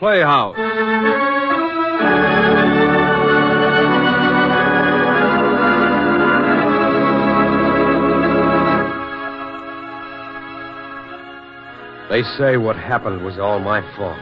Playhouse. 0.00 0.56
They 12.08 12.22
say 12.38 12.56
what 12.56 12.76
happened 12.76 13.22
was 13.22 13.38
all 13.38 13.58
my 13.58 13.82
fault. 13.94 14.18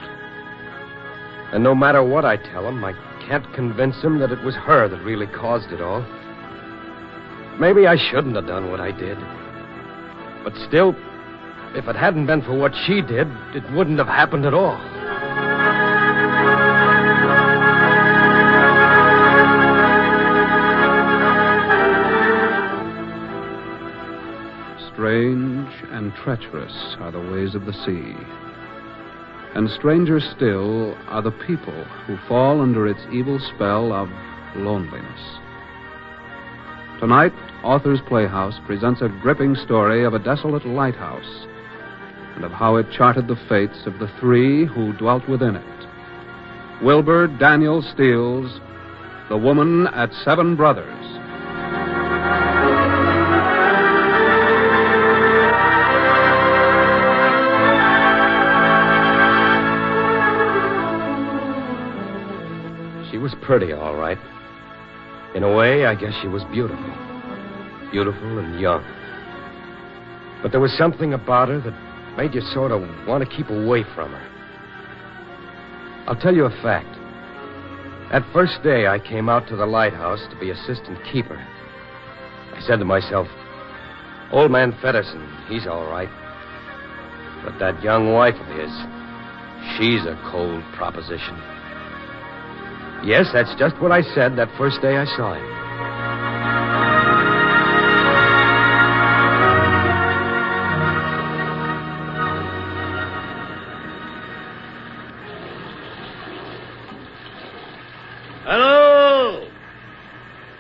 And 1.53 1.63
no 1.63 1.77
matter 1.77 2.03
what 2.03 2.25
I 2.25 2.39
tell 2.39 2.65
them, 2.65 2.85
I 2.85 2.93
can't 3.29 3.47
convince 3.55 4.03
them 4.03 4.19
that 4.19 4.33
it 4.33 4.43
was 4.43 4.57
her 4.57 4.89
that 4.89 5.05
really 5.05 5.29
caused 5.29 5.71
it 5.71 5.81
all. 5.81 6.05
Maybe 7.61 7.87
I 7.87 7.95
shouldn't 8.11 8.35
have 8.35 8.49
done 8.49 8.73
what 8.73 8.81
I 8.81 8.91
did. 8.91 9.17
But 10.43 10.57
still, 10.67 10.97
if 11.77 11.87
it 11.87 11.95
hadn't 11.95 12.27
been 12.27 12.43
for 12.43 12.59
what 12.59 12.73
she 12.85 13.01
did, 13.01 13.29
it 13.55 13.63
wouldn't 13.73 13.99
have 13.99 14.09
happened 14.09 14.45
at 14.45 14.55
all. 14.55 14.98
Strange 24.99 25.71
and 25.93 26.13
treacherous 26.17 26.97
are 26.99 27.13
the 27.13 27.21
ways 27.31 27.55
of 27.55 27.65
the 27.67 27.73
sea. 27.73 28.17
And 29.55 29.71
stranger 29.71 30.19
still 30.19 30.97
are 31.07 31.23
the 31.23 31.31
people 31.47 31.85
who 32.05 32.17
fall 32.27 32.61
under 32.61 32.89
its 32.89 32.99
evil 33.13 33.39
spell 33.39 33.93
of 33.93 34.09
loneliness. 34.57 35.39
Tonight, 36.99 37.33
Author's 37.63 38.01
Playhouse 38.09 38.59
presents 38.67 39.01
a 39.01 39.09
gripping 39.23 39.55
story 39.55 40.05
of 40.05 40.15
a 40.15 40.19
desolate 40.19 40.67
lighthouse 40.67 41.47
and 42.35 42.45
of 42.45 42.51
how 42.51 42.75
it 42.75 42.91
charted 42.91 43.29
the 43.29 43.39
fates 43.49 43.87
of 43.87 44.01
the 44.01 44.11
three 44.19 44.67
who 44.67 44.93
dwelt 44.95 45.29
within 45.29 45.55
it 45.55 45.87
Wilbur 46.83 47.29
Daniel 47.39 47.83
Steele's 47.83 48.59
The 49.29 49.37
Woman 49.37 49.87
at 49.95 50.13
Seven 50.25 50.57
Brothers. 50.57 50.98
Pretty, 63.49 63.73
all 63.73 63.97
right. 63.97 64.19
In 65.35 65.43
a 65.43 65.57
way, 65.57 65.87
I 65.87 65.95
guess 65.95 66.13
she 66.21 66.29
was 66.29 66.45
beautiful. 66.53 66.85
Beautiful 67.91 68.39
and 68.39 68.61
young. 68.61 68.85
But 70.43 70.53
there 70.53 70.61
was 70.61 70.77
something 70.77 71.15
about 71.15 71.49
her 71.49 71.59
that 71.59 72.17
made 72.19 72.35
you 72.35 72.43
sort 72.53 72.73
of 72.73 72.83
want 73.07 73.25
to 73.25 73.37
keep 73.37 73.49
away 73.49 73.85
from 73.95 74.13
her. 74.13 74.29
I'll 76.07 76.21
tell 76.21 76.35
you 76.35 76.45
a 76.45 76.63
fact. 76.63 76.95
That 78.13 78.23
first 78.35 78.63
day 78.63 78.87
I 78.87 78.99
came 78.99 79.31
out 79.31 79.49
to 79.49 79.57
the 79.57 79.67
lighthouse 79.67 80.21
to 80.31 80.39
be 80.39 80.51
assistant 80.51 80.99
keeper, 81.11 81.43
I 82.55 82.61
said 82.67 82.81
to 82.81 82.85
myself, 82.85 83.29
Old 84.31 84.51
man 84.51 84.77
Fedderson, 84.83 85.27
he's 85.49 85.67
all 85.67 85.87
right. 85.87 86.11
But 87.45 87.59
that 87.61 87.83
young 87.83 88.13
wife 88.13 88.35
of 88.35 88.47
his, 88.49 88.73
she's 89.79 90.05
a 90.05 90.21
cold 90.31 90.63
proposition. 90.75 91.58
Yes, 93.05 93.27
that's 93.33 93.55
just 93.59 93.81
what 93.81 93.93
I 93.93 94.03
said 94.03 94.37
that 94.37 94.49
first 94.59 94.83
day 94.83 94.97
I 94.97 95.05
saw 95.17 95.35
him. 95.35 95.59
Hello! 108.45 109.49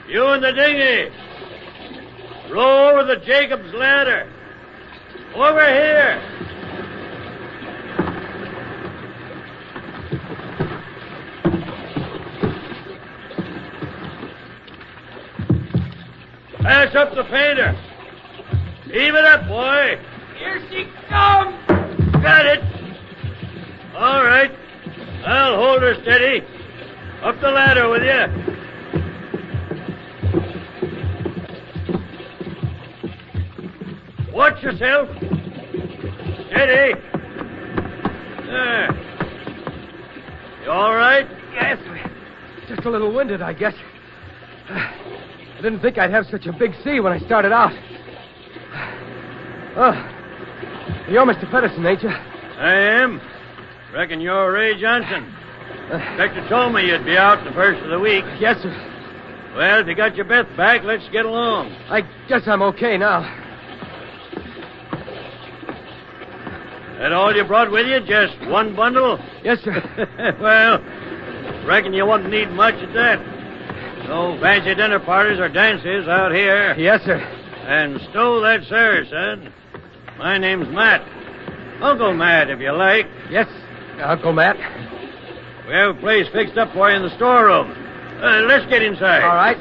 You 0.09 0.32
in 0.34 0.41
the 0.41 0.53
dinghy. 0.53 1.10
Row 2.53 2.91
over 2.91 3.05
the 3.05 3.25
Jacob's 3.26 3.75
ladder. 3.75 4.31
Over 5.34 5.66
here. 5.66 6.27
Pass 16.68 16.94
up 16.96 17.14
the 17.14 17.24
fader. 17.24 17.72
Heave 18.92 19.14
it 19.14 19.24
up, 19.24 19.48
boy. 19.48 19.98
Here 20.36 20.60
she 20.68 20.84
comes. 21.08 21.56
Got 22.22 22.44
it. 22.44 22.60
All 23.96 24.22
right. 24.22 24.50
I'll 25.24 25.56
hold 25.56 25.80
her 25.80 25.94
steady. 26.02 26.42
Up 27.22 27.40
the 27.40 27.50
ladder 27.50 27.88
with 27.88 28.02
you. 28.02 28.26
Watch 34.34 34.62
yourself. 34.62 35.08
Steady. 36.50 36.92
There. 38.44 38.92
You 40.64 40.70
all 40.70 40.94
right? 40.94 41.26
Yes, 41.54 41.78
just 42.68 42.84
a 42.84 42.90
little 42.90 43.10
winded, 43.10 43.40
I 43.40 43.54
guess. 43.54 43.74
I 45.58 45.60
didn't 45.60 45.80
think 45.80 45.98
I'd 45.98 46.12
have 46.12 46.26
such 46.30 46.46
a 46.46 46.52
big 46.52 46.72
sea 46.84 47.00
when 47.00 47.12
I 47.12 47.19
started 47.19 47.50
out. 47.50 47.72
Oh, 49.76 51.10
you're 51.10 51.26
Mr. 51.26 51.50
Fedderson, 51.50 51.84
ain't 51.84 52.00
you? 52.00 52.10
I 52.10 52.74
am. 53.02 53.20
Reckon 53.92 54.20
you're 54.20 54.52
Ray 54.52 54.80
Johnson. 54.80 55.34
Inspector 55.91 56.48
told 56.48 56.74
me 56.74 56.86
you'd 56.86 57.04
be 57.04 57.16
out 57.16 57.42
the 57.44 57.50
first 57.50 57.82
of 57.82 57.91
the 57.91 57.98
week. 57.98 58.24
Yes, 58.38 58.62
sir. 58.62 58.70
Well, 59.56 59.80
if 59.80 59.88
you 59.88 59.96
got 59.96 60.14
your 60.14 60.26
breath 60.26 60.46
back, 60.56 60.84
let's 60.84 61.08
get 61.08 61.24
along. 61.24 61.72
I 61.88 62.02
guess 62.28 62.42
I'm 62.46 62.62
okay 62.62 62.96
now. 62.96 63.22
That 67.00 67.12
all 67.12 67.34
you 67.34 67.42
brought 67.42 67.72
with 67.72 67.88
you? 67.88 67.98
Just 68.06 68.38
one 68.48 68.76
bundle? 68.76 69.19
Yes, 69.42 69.58
sir. 69.64 70.36
well, 70.40 70.78
reckon 71.66 71.92
you 71.94 72.06
won't 72.06 72.30
need 72.30 72.50
much 72.50 72.75
at 72.75 72.92
that. 72.94 73.38
No 74.06 74.38
fancy 74.41 74.75
dinner 74.75 75.00
parties 75.00 75.38
or 75.38 75.48
dances 75.48 76.09
out 76.09 76.32
here. 76.32 76.75
Yes, 76.78 77.03
sir. 77.04 77.16
And 77.16 78.00
stow 78.10 78.41
that, 78.41 78.64
sir, 78.69 79.04
son. 79.10 79.53
My 80.19 80.38
name's 80.38 80.69
Matt. 80.69 81.03
Uncle 81.82 82.14
Matt, 82.14 82.50
if 82.50 82.60
you 82.60 82.72
like. 82.72 83.06
Yes, 83.31 83.47
Uncle 84.03 84.32
Matt. 84.32 84.56
We 85.66 85.75
have 85.75 85.97
a 85.97 86.00
place 86.00 86.26
fixed 86.32 86.56
up 86.56 86.72
for 86.72 86.91
you 86.91 86.97
in 86.97 87.03
the 87.03 87.14
storeroom. 87.16 87.70
Uh, 88.22 88.41
let's 88.48 88.64
get 88.70 88.82
inside. 88.82 89.22
All 89.22 89.37
right. 89.37 89.58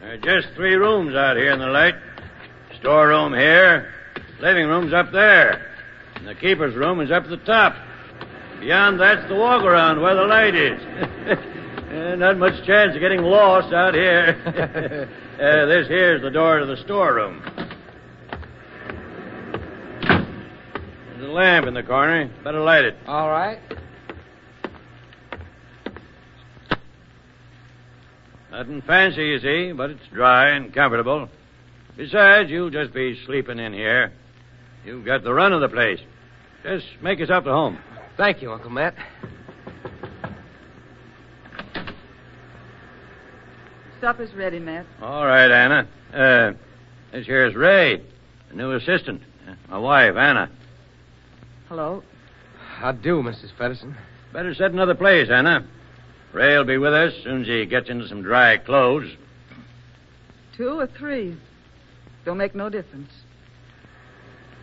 There 0.00 0.14
are 0.14 0.18
just 0.18 0.54
three 0.54 0.74
rooms 0.74 1.14
out 1.14 1.36
here 1.36 1.52
in 1.52 1.58
the 1.58 1.66
light. 1.66 1.94
Storeroom 2.80 3.34
here, 3.34 3.92
living 4.40 4.66
room's 4.66 4.94
up 4.94 5.12
there, 5.12 5.66
and 6.16 6.26
the 6.26 6.34
keeper's 6.34 6.74
room 6.74 7.00
is 7.00 7.10
up 7.10 7.24
at 7.24 7.30
the 7.30 7.36
top. 7.36 7.76
Beyond 8.60 9.00
that's 9.00 9.26
the 9.28 9.34
walk 9.34 9.64
around 9.64 10.00
where 10.00 10.14
the 10.14 10.22
light 10.22 10.54
is. 10.54 11.46
Uh, 11.90 12.14
not 12.14 12.38
much 12.38 12.54
chance 12.64 12.94
of 12.94 13.00
getting 13.00 13.20
lost 13.20 13.74
out 13.74 13.94
here. 13.94 14.38
uh, 15.34 15.66
this 15.66 15.88
here's 15.88 16.22
the 16.22 16.30
door 16.30 16.60
to 16.60 16.66
the 16.66 16.76
storeroom. 16.84 17.42
There's 21.08 21.28
a 21.28 21.32
lamp 21.32 21.66
in 21.66 21.74
the 21.74 21.82
corner. 21.82 22.30
Better 22.44 22.60
light 22.60 22.84
it. 22.84 22.96
All 23.08 23.28
right. 23.28 23.58
Nothing 28.52 28.82
fancy, 28.82 29.24
you 29.24 29.40
see, 29.40 29.72
but 29.72 29.90
it's 29.90 30.06
dry 30.12 30.50
and 30.50 30.72
comfortable. 30.72 31.28
Besides, 31.96 32.50
you'll 32.50 32.70
just 32.70 32.94
be 32.94 33.18
sleeping 33.26 33.58
in 33.58 33.72
here. 33.72 34.12
You've 34.84 35.04
got 35.04 35.24
the 35.24 35.34
run 35.34 35.52
of 35.52 35.60
the 35.60 35.68
place. 35.68 35.98
Just 36.62 36.86
make 37.02 37.18
yourself 37.18 37.46
at 37.46 37.50
home. 37.50 37.78
Thank 38.16 38.42
you, 38.42 38.52
Uncle 38.52 38.70
Matt. 38.70 38.94
Supper's 44.00 44.32
ready, 44.34 44.58
Matt. 44.58 44.86
All 45.02 45.26
right, 45.26 45.50
Anna. 45.50 45.86
Uh, 46.12 46.52
this 47.12 47.26
here's 47.26 47.54
Ray, 47.54 48.02
the 48.48 48.56
new 48.56 48.72
assistant. 48.72 49.22
Uh, 49.46 49.54
my 49.68 49.78
wife, 49.78 50.16
Anna. 50.16 50.50
Hello. 51.68 52.02
How 52.76 52.92
do, 52.92 53.22
Mrs. 53.22 53.52
Fedderson? 53.58 53.94
Better 54.32 54.54
set 54.54 54.70
another 54.70 54.94
place, 54.94 55.28
Anna. 55.30 55.66
Ray'll 56.32 56.64
be 56.64 56.78
with 56.78 56.94
us 56.94 57.12
soon 57.24 57.42
as 57.42 57.46
he 57.46 57.66
gets 57.66 57.90
into 57.90 58.08
some 58.08 58.22
dry 58.22 58.56
clothes. 58.56 59.10
Two 60.56 60.80
or 60.80 60.86
three. 60.86 61.36
Don't 62.24 62.38
make 62.38 62.54
no 62.54 62.70
difference. 62.70 63.10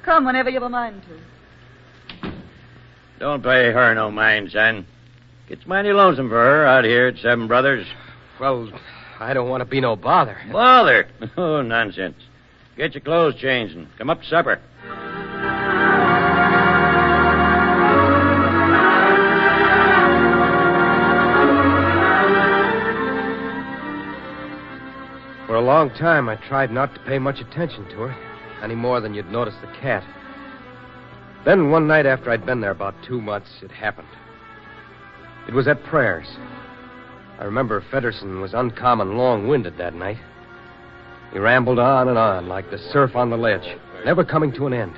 Come 0.04 0.26
whenever 0.26 0.50
you've 0.50 0.64
a 0.64 0.70
mind 0.70 1.02
to. 1.04 1.37
Don't 3.20 3.42
pay 3.42 3.72
her 3.72 3.96
no 3.96 4.12
mind, 4.12 4.52
son. 4.52 4.86
It's 5.50 5.66
mighty 5.66 5.92
lonesome 5.92 6.30
for 6.30 6.36
her 6.36 6.66
out 6.68 6.84
here 6.84 7.08
at 7.08 7.18
Seven 7.18 7.48
Brothers. 7.48 7.88
Well, 8.40 8.70
I 9.20 9.34
don't 9.34 9.50
want 9.50 9.62
to 9.62 9.66
be 9.66 9.82
no 9.82 9.96
bother. 9.96 10.38
Bother? 10.52 11.08
Oh, 11.38 11.62
nonsense. 11.62 12.18
Get 12.76 12.94
your 12.94 13.02
clothes 13.02 13.36
changed 13.36 13.76
and 13.76 13.88
come 13.98 14.12
up 14.12 14.22
to 14.22 14.28
supper. 14.28 14.62
For 25.48 25.56
a 25.56 25.62
long 25.62 25.90
time, 25.92 26.30
I 26.30 26.36
tried 26.36 26.72
not 26.72 26.94
to 26.94 27.00
pay 27.02 27.18
much 27.18 27.40
attention 27.40 27.86
to 27.90 28.02
her, 28.02 28.16
any 28.62 28.76
more 28.76 29.02
than 29.02 29.14
you'd 29.16 29.32
notice 29.32 29.56
the 29.62 29.72
cat. 29.82 30.04
Then 31.48 31.72
one 31.72 31.88
night 31.88 32.06
after 32.06 32.30
I'd 32.30 32.46
been 32.46 32.60
there 32.60 32.72
about 32.72 32.94
two 33.08 33.22
months, 33.22 33.50
it 33.62 33.72
happened. 33.72 34.10
It 35.48 35.54
was 35.54 35.66
at 35.70 35.82
prayers. 35.86 36.28
I 37.40 37.46
remember 37.46 37.82
Fedderson 37.90 38.42
was 38.42 38.54
uncommon 38.54 39.16
long 39.16 39.48
winded 39.48 39.78
that 39.78 39.96
night. 39.96 40.18
He 41.32 41.40
rambled 41.40 41.80
on 41.80 42.10
and 42.10 42.18
on 42.18 42.50
like 42.50 42.70
the 42.70 42.78
surf 42.78 43.16
on 43.16 43.30
the 43.30 43.38
ledge, 43.38 43.78
never 44.04 44.26
coming 44.26 44.52
to 44.56 44.68
an 44.68 44.74
end. 44.74 44.94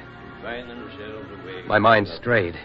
My 1.68 1.78
mind 1.78 2.08
strayed. 2.08 2.56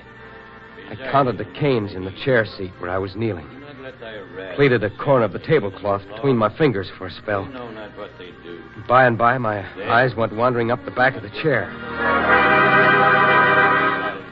I 0.88 0.96
counted 1.12 1.36
the 1.36 1.44
canes 1.44 1.92
in 1.92 2.06
the 2.06 2.16
chair 2.25 2.46
seat 2.46 2.72
where 2.78 2.90
I 2.90 2.96
was 2.96 3.14
kneeling. 3.14 3.46
Pleated 4.54 4.82
a 4.82 4.96
corner 4.96 5.26
of 5.26 5.34
the 5.34 5.38
tablecloth 5.40 6.08
between 6.08 6.38
my 6.38 6.56
fingers 6.56 6.90
for 6.96 7.08
a 7.08 7.10
spell. 7.10 7.46
By 8.88 9.04
and 9.04 9.19
by, 9.19 9.36
my 9.36 9.62
eyes 9.92 10.14
went 10.14 10.34
wandering 10.34 10.70
up 10.70 10.82
the 10.86 10.90
back 10.90 11.16
of 11.16 11.22
the 11.22 11.42
chair. 11.42 12.53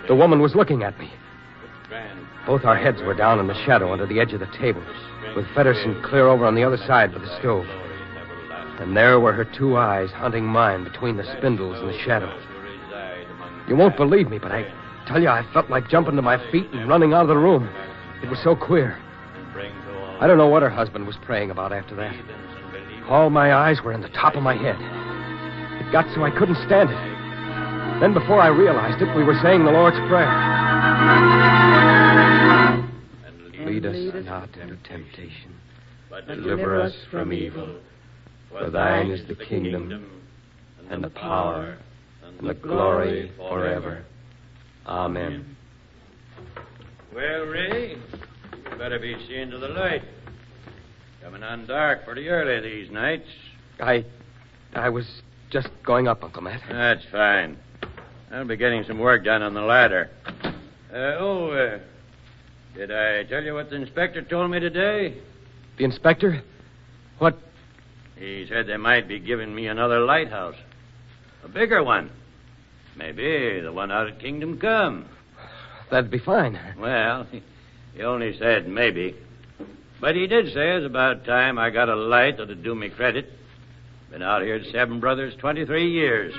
The 0.08 0.14
woman 0.14 0.40
was 0.40 0.54
looking 0.54 0.82
at 0.82 0.98
me. 0.98 1.12
Both 2.46 2.64
our 2.64 2.76
heads 2.76 3.00
were 3.02 3.14
down 3.14 3.38
in 3.38 3.46
the 3.46 3.64
shadow 3.64 3.92
under 3.92 4.06
the 4.06 4.18
edge 4.20 4.32
of 4.32 4.40
the 4.40 4.50
table, 4.58 4.82
with 5.36 5.46
Fedderson 5.54 6.02
clear 6.02 6.26
over 6.26 6.44
on 6.44 6.54
the 6.54 6.64
other 6.64 6.76
side 6.76 7.14
of 7.14 7.22
the 7.22 7.38
stove. 7.38 7.66
And 8.80 8.96
there 8.96 9.20
were 9.20 9.32
her 9.32 9.44
two 9.44 9.76
eyes 9.76 10.10
hunting 10.10 10.44
mine 10.44 10.82
between 10.82 11.16
the 11.16 11.36
spindles 11.36 11.78
in 11.80 11.86
the 11.86 11.98
shadow. 12.00 12.36
You 13.68 13.76
won't 13.76 13.96
believe 13.96 14.28
me, 14.28 14.38
but 14.38 14.50
I 14.50 14.66
tell 15.06 15.22
you, 15.22 15.28
I 15.28 15.46
felt 15.52 15.70
like 15.70 15.88
jumping 15.88 16.16
to 16.16 16.22
my 16.22 16.38
feet 16.50 16.66
and 16.72 16.88
running 16.88 17.12
out 17.12 17.22
of 17.22 17.28
the 17.28 17.36
room. 17.36 17.70
It 18.22 18.28
was 18.28 18.42
so 18.42 18.56
queer. 18.56 18.98
I 20.20 20.26
don't 20.26 20.38
know 20.38 20.48
what 20.48 20.62
her 20.62 20.70
husband 20.70 21.06
was 21.06 21.16
praying 21.22 21.50
about 21.50 21.72
after 21.72 21.94
that. 21.96 22.14
All 23.08 23.30
my 23.30 23.54
eyes 23.54 23.82
were 23.82 23.92
in 23.92 24.00
the 24.00 24.08
top 24.08 24.34
of 24.34 24.42
my 24.42 24.56
head. 24.56 24.76
It 25.80 25.92
got 25.92 26.12
so 26.14 26.24
I 26.24 26.30
couldn't 26.30 26.56
stand 26.66 26.90
it. 26.90 27.11
Then, 28.02 28.14
before 28.14 28.40
I 28.40 28.48
realized 28.48 29.00
it, 29.00 29.14
we 29.14 29.22
were 29.22 29.38
saying 29.44 29.64
the 29.64 29.70
Lord's 29.70 29.96
Prayer. 30.08 30.26
Lead 33.64 33.86
us 33.86 34.24
not 34.24 34.48
into 34.56 34.76
temptation, 34.82 35.54
but 36.10 36.26
deliver 36.26 36.80
us 36.82 36.92
from 37.12 37.32
evil. 37.32 37.76
For 38.50 38.70
thine 38.70 39.12
is 39.12 39.24
the 39.28 39.36
kingdom, 39.36 40.20
and 40.90 41.04
the 41.04 41.10
power, 41.10 41.78
and 42.24 42.48
the 42.48 42.54
glory 42.54 43.30
forever. 43.36 44.04
Amen. 44.84 45.56
Well, 47.14 47.42
Ray, 47.42 47.90
you 47.90 48.76
better 48.78 48.98
be 48.98 49.14
seeing 49.28 49.48
to 49.52 49.58
the 49.58 49.68
light. 49.68 50.02
Coming 51.22 51.44
on 51.44 51.68
dark 51.68 52.04
pretty 52.04 52.28
early 52.28 52.68
these 52.68 52.90
nights. 52.90 53.28
I. 53.78 54.04
I 54.74 54.88
was 54.88 55.06
just 55.50 55.68
going 55.86 56.08
up, 56.08 56.24
Uncle 56.24 56.42
Matt. 56.42 56.62
That's 56.68 57.04
fine. 57.12 57.58
I'll 58.32 58.46
be 58.46 58.56
getting 58.56 58.82
some 58.84 58.98
work 58.98 59.24
done 59.24 59.42
on 59.42 59.52
the 59.52 59.60
ladder. 59.60 60.10
Uh, 60.90 60.96
oh, 60.96 61.50
uh, 61.50 61.78
did 62.74 62.90
I 62.90 63.24
tell 63.24 63.42
you 63.42 63.52
what 63.52 63.68
the 63.68 63.76
inspector 63.76 64.22
told 64.22 64.50
me 64.50 64.58
today? 64.58 65.18
The 65.76 65.84
inspector? 65.84 66.42
What? 67.18 67.36
He 68.16 68.46
said 68.48 68.66
they 68.68 68.78
might 68.78 69.06
be 69.06 69.20
giving 69.20 69.54
me 69.54 69.66
another 69.66 70.00
lighthouse. 70.00 70.54
A 71.44 71.48
bigger 71.48 71.82
one. 71.82 72.10
Maybe 72.96 73.60
the 73.60 73.70
one 73.70 73.90
out 73.90 74.08
at 74.08 74.18
Kingdom 74.18 74.58
Come. 74.58 75.06
That'd 75.90 76.10
be 76.10 76.18
fine. 76.18 76.58
Well, 76.78 77.26
he 77.94 78.02
only 78.02 78.38
said 78.38 78.66
maybe. 78.66 79.14
But 80.00 80.16
he 80.16 80.26
did 80.26 80.46
say 80.54 80.76
it's 80.76 80.86
about 80.86 81.26
time 81.26 81.58
I 81.58 81.68
got 81.68 81.90
a 81.90 81.96
light 81.96 82.38
that'd 82.38 82.64
do 82.64 82.74
me 82.74 82.88
credit. 82.88 83.30
Been 84.10 84.22
out 84.22 84.40
here 84.40 84.54
at 84.54 84.72
Seven 84.72 85.00
Brothers 85.00 85.34
23 85.38 85.90
years. 85.90 86.32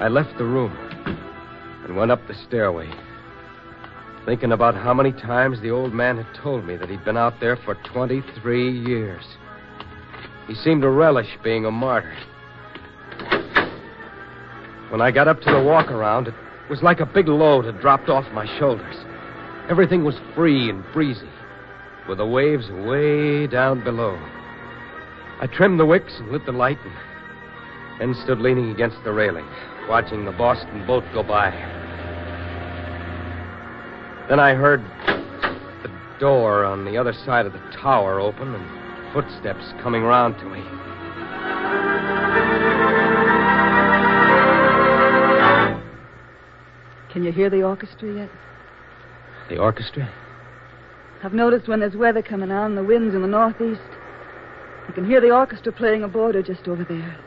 I 0.00 0.06
left 0.06 0.38
the 0.38 0.44
room 0.44 0.76
and 1.84 1.96
went 1.96 2.12
up 2.12 2.24
the 2.28 2.34
stairway, 2.46 2.88
thinking 4.24 4.52
about 4.52 4.76
how 4.76 4.94
many 4.94 5.10
times 5.10 5.60
the 5.60 5.70
old 5.70 5.92
man 5.92 6.18
had 6.18 6.34
told 6.36 6.64
me 6.64 6.76
that 6.76 6.88
he'd 6.88 7.04
been 7.04 7.16
out 7.16 7.40
there 7.40 7.56
for 7.56 7.74
23 7.92 8.78
years. 8.78 9.24
He 10.46 10.54
seemed 10.54 10.82
to 10.82 10.90
relish 10.90 11.36
being 11.42 11.64
a 11.64 11.72
martyr. 11.72 12.16
When 14.90 15.00
I 15.00 15.10
got 15.10 15.26
up 15.26 15.40
to 15.40 15.50
the 15.50 15.64
walk 15.64 15.90
around, 15.90 16.28
it 16.28 16.34
was 16.70 16.80
like 16.80 17.00
a 17.00 17.06
big 17.06 17.26
load 17.26 17.64
had 17.64 17.80
dropped 17.80 18.08
off 18.08 18.32
my 18.32 18.46
shoulders. 18.56 18.96
Everything 19.68 20.04
was 20.04 20.14
free 20.36 20.70
and 20.70 20.84
breezy, 20.92 21.28
with 22.08 22.18
the 22.18 22.26
waves 22.26 22.70
way 22.70 23.48
down 23.48 23.82
below. 23.82 24.16
I 25.40 25.48
trimmed 25.52 25.80
the 25.80 25.86
wicks 25.86 26.14
and 26.20 26.30
lit 26.30 26.46
the 26.46 26.52
light 26.52 26.78
and 26.84 26.94
then 27.98 28.14
stood 28.22 28.40
leaning 28.40 28.70
against 28.70 29.02
the 29.04 29.12
railing, 29.12 29.46
watching 29.88 30.24
the 30.24 30.32
Boston 30.32 30.86
boat 30.86 31.04
go 31.12 31.22
by. 31.22 31.50
Then 34.28 34.38
I 34.38 34.54
heard 34.54 34.82
the 35.82 35.90
door 36.20 36.64
on 36.64 36.84
the 36.84 36.96
other 36.96 37.12
side 37.12 37.46
of 37.46 37.52
the 37.52 37.62
tower 37.80 38.20
open 38.20 38.54
and 38.54 39.12
footsteps 39.12 39.72
coming 39.82 40.02
round 40.02 40.36
to 40.38 40.44
me. 40.44 40.62
Can 47.10 47.24
you 47.24 47.32
hear 47.32 47.50
the 47.50 47.62
orchestra 47.62 48.14
yet? 48.14 48.30
The 49.48 49.58
orchestra? 49.58 50.12
I've 51.24 51.32
noticed 51.32 51.66
when 51.66 51.80
there's 51.80 51.96
weather 51.96 52.22
coming 52.22 52.52
on, 52.52 52.74
the 52.74 52.84
wind's 52.84 53.14
in 53.14 53.22
the 53.22 53.28
northeast. 53.28 53.80
You 54.86 54.94
can 54.94 55.04
hear 55.04 55.20
the 55.20 55.30
orchestra 55.30 55.72
playing 55.72 56.04
a 56.04 56.08
border 56.08 56.42
just 56.42 56.68
over 56.68 56.84
there. 56.84 57.18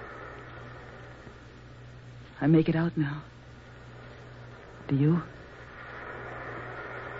I 2.41 2.47
make 2.47 2.67
it 2.67 2.75
out 2.75 2.97
now. 2.97 3.21
Do 4.87 4.95
you? 4.95 5.21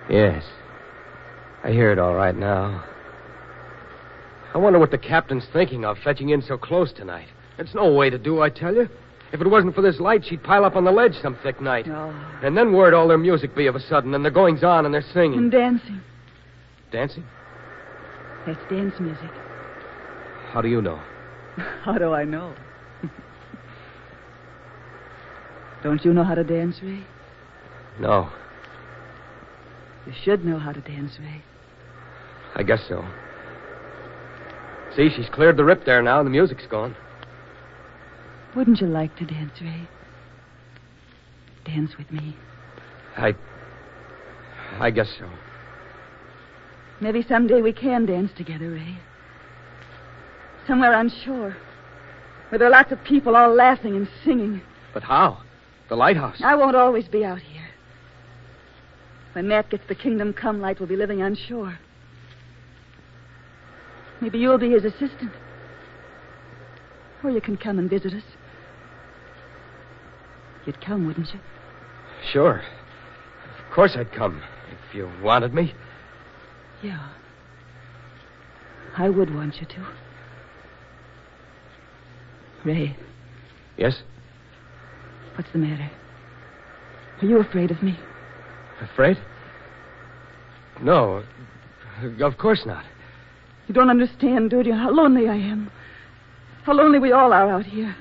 Yes. 0.09 0.43
I 1.63 1.71
hear 1.71 1.91
it 1.91 1.99
all 1.99 2.15
right 2.15 2.35
now. 2.35 2.83
I 4.53 4.57
wonder 4.57 4.79
what 4.79 4.91
the 4.91 4.97
captain's 4.97 5.45
thinking 5.53 5.85
of 5.85 5.97
fetching 6.03 6.29
in 6.29 6.41
so 6.41 6.57
close 6.57 6.91
tonight. 6.91 7.27
It's 7.57 7.75
no 7.75 7.93
way 7.93 8.09
to 8.09 8.17
do, 8.17 8.41
I 8.41 8.49
tell 8.49 8.73
you. 8.73 8.89
If 9.31 9.39
it 9.39 9.47
wasn't 9.47 9.75
for 9.75 9.81
this 9.81 9.99
light, 9.99 10.25
she'd 10.25 10.43
pile 10.43 10.65
up 10.65 10.75
on 10.75 10.83
the 10.83 10.91
ledge 10.91 11.13
some 11.21 11.37
thick 11.41 11.61
night. 11.61 11.87
Oh. 11.87 12.09
And 12.43 12.57
then 12.57 12.73
where'd 12.73 12.93
all 12.93 13.07
their 13.07 13.17
music 13.17 13.55
be 13.55 13.67
of 13.67 13.75
a 13.75 13.79
sudden, 13.79 14.13
and 14.13 14.25
their 14.25 14.31
goings 14.31 14.63
on 14.63 14.85
and 14.85 14.93
their 14.93 15.05
singing? 15.13 15.37
And 15.37 15.51
dancing. 15.51 16.01
Dancing? 16.91 17.23
That's 18.45 18.59
dance 18.69 18.95
music. 18.99 19.29
How 20.49 20.61
do 20.61 20.67
you 20.67 20.81
know? 20.81 20.99
How 21.83 21.97
do 21.97 22.11
I 22.13 22.25
know? 22.25 22.53
Don't 25.83 26.03
you 26.05 26.13
know 26.13 26.23
how 26.23 26.35
to 26.35 26.43
dance, 26.43 26.77
Ray? 26.83 27.03
No. 28.00 28.29
You 30.05 30.13
should 30.23 30.45
know 30.45 30.59
how 30.59 30.71
to 30.71 30.81
dance, 30.81 31.17
Ray. 31.19 31.43
I 32.55 32.63
guess 32.63 32.81
so. 32.88 33.03
See, 34.95 35.09
she's 35.15 35.29
cleared 35.29 35.57
the 35.57 35.63
rip 35.63 35.85
there 35.85 36.01
now, 36.01 36.19
and 36.19 36.27
the 36.27 36.31
music's 36.31 36.67
gone. 36.67 36.95
Wouldn't 38.55 38.81
you 38.81 38.88
like 38.88 39.15
to 39.17 39.25
dance, 39.25 39.53
Ray? 39.61 39.88
Dance 41.65 41.97
with 41.97 42.11
me. 42.11 42.35
I. 43.17 43.35
I 44.79 44.91
guess 44.91 45.07
so. 45.17 45.29
Maybe 47.00 47.23
someday 47.23 47.61
we 47.61 47.73
can 47.73 48.05
dance 48.05 48.31
together, 48.35 48.69
Ray. 48.69 48.97
Somewhere 50.67 50.93
on 50.93 51.09
shore. 51.23 51.55
Where 52.50 52.59
there 52.59 52.67
are 52.67 52.71
lots 52.71 52.91
of 52.91 53.03
people 53.03 53.35
all 53.35 53.53
laughing 53.53 53.95
and 53.95 54.07
singing. 54.23 54.61
But 54.93 55.03
how? 55.03 55.41
The 55.91 55.98
lighthouse. 55.98 56.38
I 56.41 56.55
won't 56.55 56.77
always 56.77 57.10
be 57.10 57.25
out 57.25 57.39
here. 57.39 57.67
When 59.33 59.50
Matt 59.50 59.69
gets 59.69 59.83
the 59.89 59.93
kingdom 59.93 60.31
come 60.31 60.62
light, 60.62 60.79
we'll 60.79 60.88
be 60.88 60.95
living 60.95 61.21
on 61.21 61.36
shore. 61.36 61.77
Maybe 64.21 64.39
you'll 64.39 64.57
be 64.57 64.71
his 64.71 64.86
assistant. 64.86 65.33
Or 67.21 67.29
you 67.29 67.41
can 67.41 67.57
come 67.57 67.77
and 67.77 67.89
visit 67.89 68.13
us. 68.13 68.24
You'd 70.65 70.79
come, 70.79 71.07
wouldn't 71.07 71.27
you? 71.33 71.41
Sure. 72.31 72.60
Of 73.60 73.75
course 73.75 73.98
I'd 73.98 74.13
come 74.13 74.41
if 74.71 74.95
you 74.95 75.12
wanted 75.21 75.53
me. 75.53 75.74
Yeah. 76.81 77.10
I 78.98 79.10
would 79.10 79.36
want 79.36 79.60
you 79.60 79.65
to. 79.65 79.88
Ray, 82.63 82.95
Yes? 83.75 84.03
What's 85.35 85.51
the 85.51 85.59
matter? 85.59 85.89
Are 87.21 87.25
you 87.25 87.39
afraid 87.39 87.71
of 87.71 87.81
me? 87.83 87.97
Afraid? 88.81 89.17
No. 90.81 91.23
Of 92.21 92.38
course 92.38 92.63
not. 92.65 92.83
You 93.67 93.73
don't 93.73 93.89
understand, 93.89 94.50
do 94.50 94.61
you? 94.61 94.73
How 94.73 94.91
lonely 94.91 95.27
I 95.27 95.35
am. 95.35 95.71
How 96.63 96.73
lonely 96.73 97.00
we 97.00 97.11
all 97.11 97.31
are 97.31 97.50
out 97.50 97.65
here. 97.65 97.95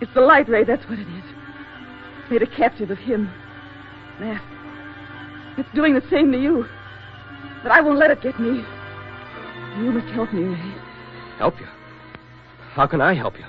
It's 0.00 0.12
the 0.14 0.20
light 0.20 0.48
ray, 0.48 0.64
that's 0.64 0.84
what 0.88 0.98
it 0.98 1.08
is. 1.08 1.24
Made 2.30 2.42
a 2.42 2.46
captive 2.46 2.90
of 2.90 2.98
him. 2.98 3.30
Matt. 4.20 4.42
It's 5.58 5.74
doing 5.74 5.94
the 5.94 6.02
same 6.10 6.32
to 6.32 6.38
you. 6.38 6.66
But 7.62 7.72
I 7.72 7.80
won't 7.80 7.98
let 7.98 8.10
it 8.10 8.20
get 8.20 8.38
me. 8.38 8.62
You 9.78 9.92
must 9.92 10.06
help 10.12 10.32
me, 10.32 10.42
Ray. 10.42 10.74
Help 11.38 11.58
you? 11.60 11.66
How 12.72 12.86
can 12.86 13.00
I 13.00 13.14
help 13.14 13.38
you? 13.38 13.44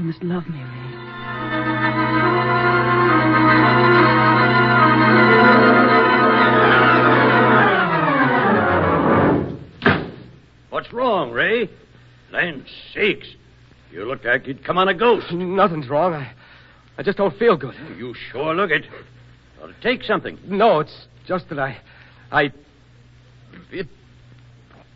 You 0.00 0.06
must 0.06 0.22
love 0.22 0.48
me, 0.48 0.56
Ray. 0.56 0.66
What's 10.70 10.90
wrong, 10.90 11.32
Ray? 11.32 11.68
Land 12.32 12.64
sakes. 12.94 13.26
You 13.92 14.06
look 14.06 14.24
like 14.24 14.46
you'd 14.46 14.64
come 14.64 14.78
on 14.78 14.88
a 14.88 14.94
ghost. 14.94 15.30
Nothing's 15.32 15.90
wrong. 15.90 16.14
I, 16.14 16.32
I 16.96 17.02
just 17.02 17.18
don't 17.18 17.38
feel 17.38 17.58
good. 17.58 17.74
You 17.98 18.14
sure 18.32 18.54
look 18.54 18.70
it. 18.70 18.86
Ought 19.62 19.66
to 19.66 19.74
take 19.82 20.02
something. 20.04 20.38
No, 20.46 20.80
it's 20.80 21.08
just 21.26 21.50
that 21.50 21.58
I. 21.58 21.76
I. 22.32 22.50
It 23.70 23.86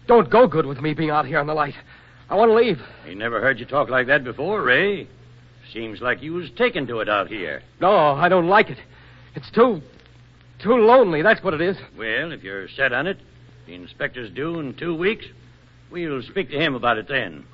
don't 0.06 0.30
go 0.30 0.46
good 0.46 0.64
with 0.64 0.80
me 0.80 0.94
being 0.94 1.11
out 1.11 1.26
here 1.26 1.40
in 1.40 1.46
the 1.46 1.52
light. 1.52 1.75
I 2.28 2.37
want 2.37 2.50
to 2.50 2.54
leave. 2.54 2.81
He 3.07 3.14
never 3.14 3.40
heard 3.40 3.59
you 3.61 3.66
talk 3.66 3.88
like 3.88 4.07
that 4.07 4.25
before, 4.25 4.62
Ray. 4.62 5.07
Seems 5.73 6.00
like 6.00 6.23
you 6.23 6.35
was 6.35 6.50
taken 6.50 6.87
to 6.87 7.00
it 7.00 7.09
out 7.09 7.28
here. 7.28 7.62
No, 7.81 7.95
I 7.95 8.28
don't 8.28 8.49
like 8.49 8.71
it. 8.71 8.78
It's 9.35 9.50
too. 9.50 9.83
too 10.59 10.76
lonely. 10.76 11.23
That's 11.23 11.43
what 11.43 11.54
it 11.54 11.61
is. 11.61 11.76
Well, 11.97 12.33
if 12.33 12.43
you're 12.43 12.69
set 12.69 12.93
on 12.93 13.07
it, 13.07 13.19
the 13.66 13.75
inspector's 13.75 14.31
due 14.31 14.59
in 14.61 14.75
two 14.75 14.95
weeks. 14.95 15.26
We'll 15.90 16.23
speak 16.23 16.50
to 16.50 16.59
him 16.59 16.75
about 16.75 16.99
it 16.99 17.09
then. 17.09 17.45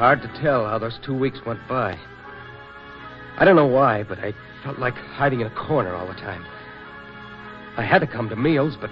Hard 0.00 0.22
to 0.22 0.40
tell 0.40 0.66
how 0.66 0.78
those 0.78 0.98
two 1.04 1.14
weeks 1.14 1.40
went 1.44 1.60
by. 1.68 1.94
I 3.36 3.44
don't 3.44 3.54
know 3.54 3.66
why, 3.66 4.02
but 4.02 4.18
I 4.18 4.32
felt 4.64 4.78
like 4.78 4.94
hiding 4.94 5.42
in 5.42 5.46
a 5.46 5.54
corner 5.54 5.94
all 5.94 6.06
the 6.06 6.14
time. 6.14 6.42
I 7.76 7.84
had 7.84 7.98
to 7.98 8.06
come 8.06 8.30
to 8.30 8.36
meals, 8.36 8.78
but 8.80 8.88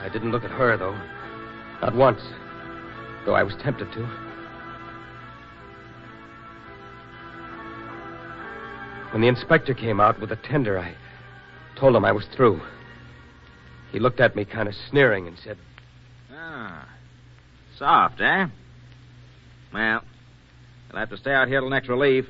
I 0.00 0.08
didn't 0.12 0.32
look 0.32 0.42
at 0.42 0.50
her, 0.50 0.76
though. 0.76 0.98
Not 1.80 1.94
once, 1.94 2.20
though 3.24 3.34
I 3.36 3.44
was 3.44 3.54
tempted 3.62 3.92
to. 3.92 4.00
When 9.12 9.22
the 9.22 9.28
inspector 9.28 9.74
came 9.74 10.00
out 10.00 10.18
with 10.18 10.30
the 10.30 10.36
tender, 10.36 10.76
I 10.76 10.96
told 11.78 11.94
him 11.94 12.04
I 12.04 12.10
was 12.10 12.26
through. 12.34 12.60
He 13.92 14.00
looked 14.00 14.18
at 14.18 14.34
me 14.34 14.44
kind 14.44 14.68
of 14.68 14.74
sneering 14.90 15.28
and 15.28 15.38
said, 15.38 15.56
Ah. 16.32 16.88
Soft, 17.78 18.20
eh? 18.20 18.46
Well, 19.74 20.02
you'll 20.88 20.98
have 21.00 21.10
to 21.10 21.16
stay 21.16 21.32
out 21.32 21.48
here 21.48 21.60
till 21.60 21.68
next 21.68 21.88
relief. 21.88 22.24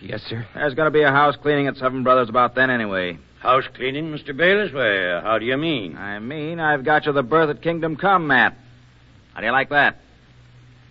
Yes, 0.00 0.20
sir. 0.28 0.44
There's 0.54 0.74
going 0.74 0.86
to 0.86 0.90
be 0.90 1.02
a 1.02 1.10
house 1.10 1.36
cleaning 1.40 1.68
at 1.68 1.76
Seven 1.76 2.02
Brothers 2.02 2.28
about 2.28 2.56
then 2.56 2.70
anyway. 2.70 3.18
House 3.38 3.64
cleaning, 3.74 4.12
Mr. 4.12 4.36
Bayless? 4.36 4.72
Well, 4.72 5.22
how 5.22 5.38
do 5.38 5.46
you 5.46 5.56
mean? 5.56 5.96
I 5.96 6.18
mean, 6.18 6.58
I've 6.60 6.84
got 6.84 7.06
you 7.06 7.12
the 7.12 7.22
berth 7.22 7.50
at 7.50 7.62
Kingdom 7.62 7.96
Come, 7.96 8.26
Matt. 8.26 8.56
How 9.32 9.40
do 9.40 9.46
you 9.46 9.52
like 9.52 9.70
that? 9.70 9.98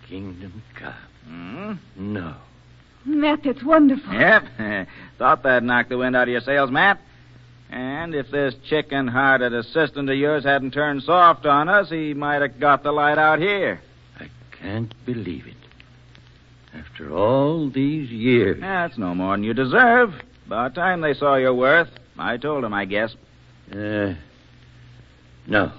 Kingdom 0.07 0.63
Come. 0.79 0.93
Hmm? 1.27 1.73
No. 2.13 2.35
Matt, 3.05 3.43
that's 3.43 3.63
wonderful. 3.63 4.13
Yep. 4.13 4.43
Thought 5.17 5.43
that'd 5.43 5.63
knock 5.63 5.89
the 5.89 5.97
wind 5.97 6.15
out 6.15 6.23
of 6.23 6.29
your 6.29 6.41
sails, 6.41 6.71
Matt. 6.71 6.99
And 7.69 8.13
if 8.13 8.29
this 8.31 8.53
chicken-hearted 8.69 9.53
assistant 9.53 10.09
of 10.09 10.17
yours 10.17 10.43
hadn't 10.43 10.71
turned 10.71 11.03
soft 11.03 11.45
on 11.45 11.69
us, 11.69 11.89
he 11.89 12.13
might 12.13 12.41
have 12.41 12.59
got 12.59 12.83
the 12.83 12.91
light 12.91 13.17
out 13.17 13.39
here. 13.39 13.81
I 14.19 14.29
can't 14.51 14.93
believe 15.05 15.47
it. 15.47 15.55
After 16.73 17.13
all 17.13 17.69
these 17.69 18.09
years. 18.09 18.59
That's 18.61 18.97
no 18.97 19.13
more 19.13 19.35
than 19.35 19.43
you 19.43 19.53
deserve. 19.53 20.13
About 20.45 20.75
time 20.75 21.01
they 21.01 21.13
saw 21.13 21.35
your 21.35 21.53
worth. 21.53 21.89
I 22.17 22.37
told 22.37 22.63
them, 22.63 22.73
I 22.73 22.85
guess. 22.85 23.15
Uh, 23.71 24.13
no. 25.47 25.71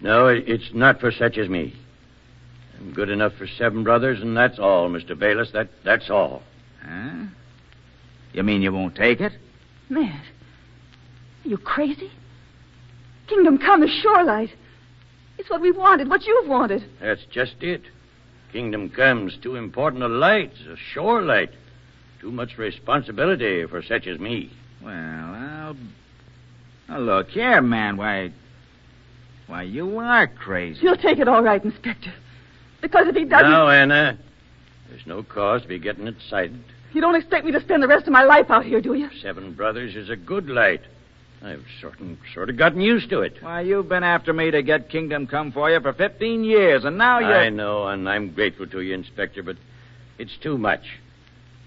No, 0.00 0.28
it's 0.28 0.70
not 0.72 1.00
for 1.00 1.10
such 1.10 1.38
as 1.38 1.48
me. 1.48 1.74
I'm 2.78 2.92
good 2.92 3.10
enough 3.10 3.34
for 3.34 3.46
seven 3.46 3.84
brothers, 3.84 4.20
and 4.22 4.36
that's 4.36 4.58
all, 4.58 4.88
Mr. 4.88 5.18
Bayless. 5.18 5.50
That, 5.52 5.68
that's 5.84 6.08
all. 6.08 6.42
Huh? 6.82 7.26
You 8.32 8.42
mean 8.42 8.62
you 8.62 8.72
won't 8.72 8.94
take 8.94 9.20
it? 9.20 9.32
Matt, 9.88 10.22
are 11.44 11.48
you 11.48 11.58
crazy? 11.58 12.10
Kingdom 13.26 13.58
Come 13.58 13.82
is 13.82 13.90
Shorelight. 14.02 14.50
It's 15.38 15.50
what 15.50 15.60
we 15.60 15.70
wanted, 15.70 16.08
what 16.08 16.24
you've 16.26 16.48
wanted. 16.48 16.84
That's 17.00 17.24
just 17.30 17.56
it. 17.60 17.82
Kingdom 18.52 18.90
Come's 18.90 19.36
too 19.42 19.56
important 19.56 20.02
a 20.02 20.08
light, 20.08 20.52
a 20.70 20.76
shore 20.92 21.22
light. 21.22 21.50
Too 22.20 22.30
much 22.30 22.58
responsibility 22.58 23.64
for 23.66 23.82
such 23.82 24.06
as 24.06 24.18
me. 24.18 24.50
Well, 24.82 24.92
I'll. 24.92 25.76
Now, 26.88 26.98
look 26.98 27.28
here, 27.28 27.62
man. 27.62 27.96
Why. 27.96 28.32
Why, 29.46 29.62
you 29.62 29.98
are 29.98 30.26
crazy. 30.26 30.80
You'll 30.82 30.96
take 30.96 31.18
it 31.18 31.28
all 31.28 31.42
right, 31.42 31.62
Inspector. 31.64 32.12
Because 32.82 33.06
if 33.08 33.14
he 33.16 33.24
doesn't, 33.24 33.50
No, 33.50 33.68
Anna, 33.68 34.18
there's 34.88 35.06
no 35.06 35.22
cause 35.22 35.62
to 35.62 35.68
be 35.68 35.78
getting 35.78 36.06
excited. 36.06 36.62
you 36.92 37.00
don't 37.00 37.14
expect 37.16 37.44
me 37.44 37.52
to 37.52 37.60
spend 37.60 37.82
the 37.82 37.88
rest 37.88 38.06
of 38.06 38.12
my 38.12 38.22
life 38.24 38.50
out 38.50 38.64
here, 38.64 38.80
do 38.80 38.94
you? 38.94 39.08
Seven 39.22 39.52
Brothers 39.54 39.96
is 39.96 40.08
a 40.08 40.16
good 40.16 40.48
light. 40.48 40.80
I've 41.42 41.64
sort 41.80 41.98
of, 42.00 42.18
sort 42.34 42.50
of 42.50 42.58
gotten 42.58 42.82
used 42.82 43.08
to 43.10 43.20
it. 43.20 43.38
Why, 43.40 43.62
you've 43.62 43.88
been 43.88 44.04
after 44.04 44.32
me 44.32 44.50
to 44.50 44.62
get 44.62 44.90
Kingdom 44.90 45.26
Come 45.26 45.52
for 45.52 45.70
you 45.70 45.80
for 45.80 45.94
15 45.94 46.44
years, 46.44 46.84
and 46.84 46.98
now 46.98 47.18
you're. 47.18 47.34
I 47.34 47.48
know, 47.48 47.88
and 47.88 48.08
I'm 48.08 48.32
grateful 48.32 48.66
to 48.66 48.80
you, 48.80 48.92
Inspector, 48.92 49.42
but 49.42 49.56
it's 50.18 50.36
too 50.42 50.58
much. 50.58 50.82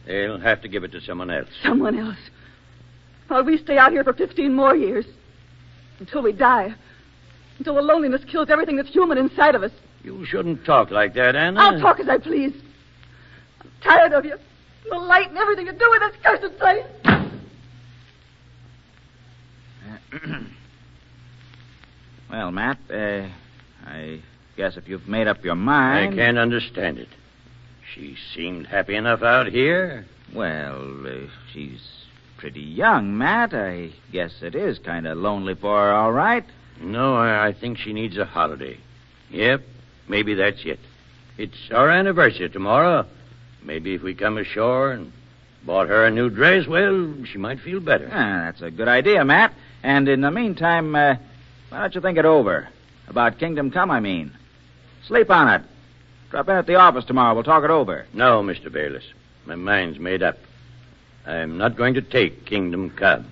They'll 0.05 0.39
have 0.39 0.61
to 0.61 0.67
give 0.67 0.83
it 0.83 0.91
to 0.91 1.01
someone 1.01 1.31
else. 1.31 1.49
Someone 1.63 1.97
else. 1.97 2.17
While 3.29 3.43
we 3.45 3.57
stay 3.57 3.77
out 3.77 3.93
here 3.93 4.03
for 4.03 4.13
15 4.13 4.53
more 4.53 4.75
years. 4.75 5.05
Until 5.99 6.21
we 6.21 6.33
die. 6.33 6.75
Until 7.57 7.75
the 7.75 7.81
loneliness 7.81 8.23
kills 8.25 8.49
everything 8.49 8.75
that's 8.75 8.89
human 8.89 9.17
inside 9.17 9.55
of 9.55 9.63
us. 9.63 9.71
You 10.03 10.23
shouldn't 10.25 10.65
talk 10.65 10.91
like 10.91 11.15
that, 11.15 11.35
Anna. 11.35 11.59
I'll 11.59 11.79
talk 11.79 11.99
as 11.99 12.09
I 12.09 12.17
please. 12.19 12.53
I'm 13.61 13.71
tired 13.81 14.13
of 14.13 14.25
you. 14.25 14.37
The 14.87 14.97
light 14.97 15.29
and 15.29 15.37
everything 15.37 15.65
to 15.65 15.71
do 15.71 15.89
with 15.89 16.01
this 16.01 16.21
cursed 16.23 16.59
place. 16.59 16.85
well, 22.29 22.51
Matt, 22.51 22.77
uh, 22.89 23.27
I 23.85 24.21
guess 24.57 24.77
if 24.77 24.87
you've 24.87 25.07
made 25.07 25.27
up 25.27 25.43
your 25.43 25.55
mind. 25.55 26.13
I 26.13 26.15
can't 26.15 26.37
understand 26.37 26.99
it. 26.99 27.09
She 27.93 28.15
seemed 28.35 28.67
happy 28.67 28.95
enough 28.95 29.21
out 29.21 29.47
here. 29.47 30.05
Well, 30.33 31.05
uh, 31.05 31.27
she's 31.51 31.81
pretty 32.37 32.61
young, 32.61 33.17
Matt. 33.17 33.53
I 33.53 33.91
guess 34.11 34.33
it 34.41 34.55
is 34.55 34.79
kind 34.79 35.07
of 35.07 35.17
lonely 35.17 35.55
for 35.55 35.77
her, 35.77 35.93
all 35.93 36.11
right. 36.11 36.45
No, 36.81 37.15
I, 37.15 37.47
I 37.47 37.53
think 37.53 37.77
she 37.77 37.93
needs 37.93 38.17
a 38.17 38.25
holiday. 38.25 38.77
Yep, 39.29 39.61
maybe 40.07 40.33
that's 40.33 40.63
it. 40.65 40.79
It's 41.37 41.57
our 41.71 41.89
anniversary 41.89 42.49
tomorrow. 42.49 43.05
Maybe 43.63 43.95
if 43.95 44.01
we 44.01 44.13
come 44.13 44.37
ashore 44.37 44.91
and 44.91 45.11
bought 45.65 45.87
her 45.87 46.05
a 46.05 46.11
new 46.11 46.29
dress, 46.29 46.67
well, 46.67 47.13
she 47.25 47.37
might 47.37 47.59
feel 47.59 47.79
better. 47.79 48.09
Ah, 48.11 48.45
that's 48.45 48.61
a 48.61 48.71
good 48.71 48.87
idea, 48.87 49.23
Matt. 49.23 49.53
And 49.81 50.07
in 50.07 50.21
the 50.21 50.31
meantime, 50.31 50.95
uh, 50.95 51.15
why 51.69 51.79
don't 51.81 51.95
you 51.95 52.01
think 52.01 52.17
it 52.17 52.25
over? 52.25 52.67
About 53.07 53.39
Kingdom 53.39 53.71
Come, 53.71 53.91
I 53.91 53.99
mean. 53.99 54.31
Sleep 55.07 55.29
on 55.29 55.49
it. 55.49 55.61
Drop 56.31 56.47
in 56.49 56.55
at 56.55 56.65
the 56.65 56.75
office 56.75 57.05
tomorrow. 57.05 57.33
We'll 57.33 57.43
talk 57.43 57.63
it 57.63 57.69
over. 57.69 58.05
No, 58.13 58.41
Mr. 58.41 58.71
Bayless. 58.71 59.03
My 59.45 59.55
mind's 59.55 59.99
made 59.99 60.23
up. 60.23 60.37
I'm 61.25 61.57
not 61.57 61.75
going 61.75 61.93
to 61.95 62.01
take 62.01 62.45
Kingdom 62.45 62.89
Come. 62.91 63.31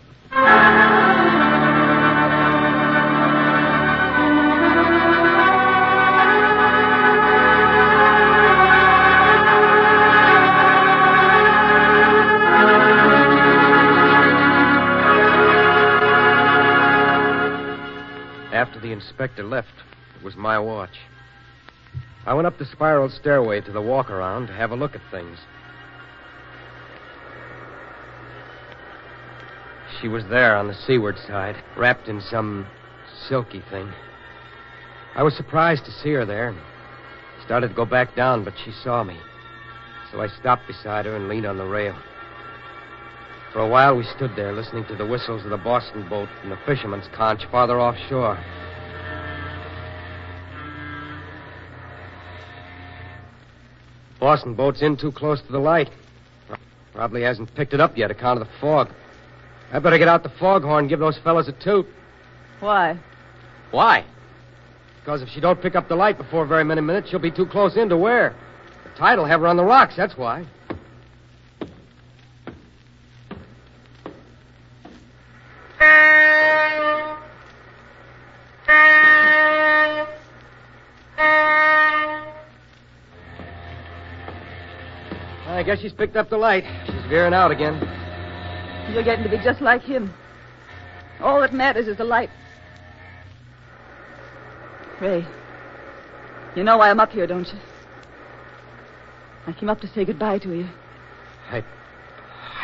Inspector 19.01 19.43
left, 19.43 19.73
it 20.15 20.23
was 20.23 20.35
my 20.35 20.59
watch. 20.59 20.97
I 22.25 22.33
went 22.33 22.47
up 22.47 22.57
the 22.57 22.65
spiral 22.65 23.09
stairway 23.09 23.61
to 23.61 23.71
the 23.71 23.81
walk 23.81 24.09
around 24.09 24.47
to 24.47 24.53
have 24.53 24.71
a 24.71 24.75
look 24.75 24.95
at 24.95 25.01
things. 25.09 25.39
She 29.99 30.07
was 30.07 30.23
there 30.29 30.55
on 30.55 30.67
the 30.67 30.73
seaward 30.73 31.17
side, 31.27 31.55
wrapped 31.75 32.07
in 32.07 32.21
some 32.21 32.67
silky 33.27 33.63
thing. 33.69 33.91
I 35.15 35.23
was 35.23 35.35
surprised 35.35 35.85
to 35.85 35.91
see 35.91 36.11
her 36.13 36.25
there 36.25 36.49
and 36.49 36.59
started 37.43 37.69
to 37.69 37.73
go 37.73 37.85
back 37.85 38.15
down, 38.15 38.43
but 38.43 38.53
she 38.63 38.71
saw 38.71 39.03
me. 39.03 39.17
So 40.11 40.21
I 40.21 40.27
stopped 40.27 40.67
beside 40.67 41.05
her 41.05 41.15
and 41.15 41.27
leaned 41.27 41.45
on 41.45 41.57
the 41.57 41.65
rail. 41.65 41.95
For 43.53 43.59
a 43.59 43.67
while, 43.67 43.97
we 43.97 44.03
stood 44.15 44.35
there 44.35 44.53
listening 44.53 44.85
to 44.85 44.95
the 44.95 45.05
whistles 45.05 45.43
of 45.43 45.49
the 45.49 45.57
Boston 45.57 46.07
boat 46.07 46.29
and 46.43 46.51
the 46.51 46.59
fisherman's 46.65 47.07
conch 47.13 47.45
farther 47.51 47.79
offshore. 47.79 48.39
Boston 54.31 54.53
boat's 54.53 54.81
in 54.81 54.95
too 54.95 55.11
close 55.11 55.41
to 55.41 55.51
the 55.51 55.59
light. 55.59 55.89
Probably 56.93 57.21
hasn't 57.21 57.53
picked 57.53 57.73
it 57.73 57.81
up 57.81 57.97
yet, 57.97 58.11
account 58.11 58.39
of 58.39 58.47
the 58.47 58.53
fog. 58.61 58.87
I 59.73 59.79
better 59.79 59.97
get 59.97 60.07
out 60.07 60.23
the 60.23 60.29
foghorn 60.29 60.83
and 60.85 60.89
give 60.89 60.99
those 60.99 61.17
fellas 61.17 61.49
a 61.49 61.51
toot. 61.51 61.85
Why? 62.61 62.97
Why? 63.71 64.05
Because 65.01 65.21
if 65.21 65.27
she 65.27 65.41
don't 65.41 65.61
pick 65.61 65.75
up 65.75 65.89
the 65.89 65.97
light 65.97 66.17
before 66.17 66.45
very 66.45 66.63
many 66.63 66.79
minutes, 66.79 67.09
she'll 67.09 67.19
be 67.19 67.29
too 67.29 67.45
close 67.45 67.75
in 67.75 67.89
to 67.89 67.97
where? 67.97 68.33
The 68.85 68.97
tide 68.97 69.17
will 69.17 69.25
have 69.25 69.41
her 69.41 69.47
on 69.47 69.57
the 69.57 69.65
rocks, 69.65 69.97
that's 69.97 70.15
why. 70.15 70.45
Guess 85.71 85.81
she's 85.81 85.93
picked 85.93 86.17
up 86.17 86.29
the 86.29 86.37
light. 86.37 86.65
She's 86.85 87.05
veering 87.07 87.33
out 87.33 87.49
again. 87.49 87.79
You're 88.91 89.03
getting 89.03 89.23
to 89.23 89.29
be 89.29 89.37
just 89.37 89.61
like 89.61 89.81
him. 89.81 90.13
All 91.21 91.39
that 91.39 91.53
matters 91.53 91.87
is 91.87 91.97
the 91.97 92.03
light. 92.03 92.29
Ray, 94.99 95.25
you 96.55 96.63
know 96.63 96.77
why 96.77 96.89
I'm 96.89 96.99
up 96.99 97.11
here, 97.11 97.25
don't 97.25 97.47
you? 97.47 97.59
I 99.47 99.53
came 99.53 99.69
up 99.69 99.79
to 99.81 99.87
say 99.87 100.03
goodbye 100.03 100.39
to 100.39 100.53
you. 100.53 100.67
I. 101.49 101.63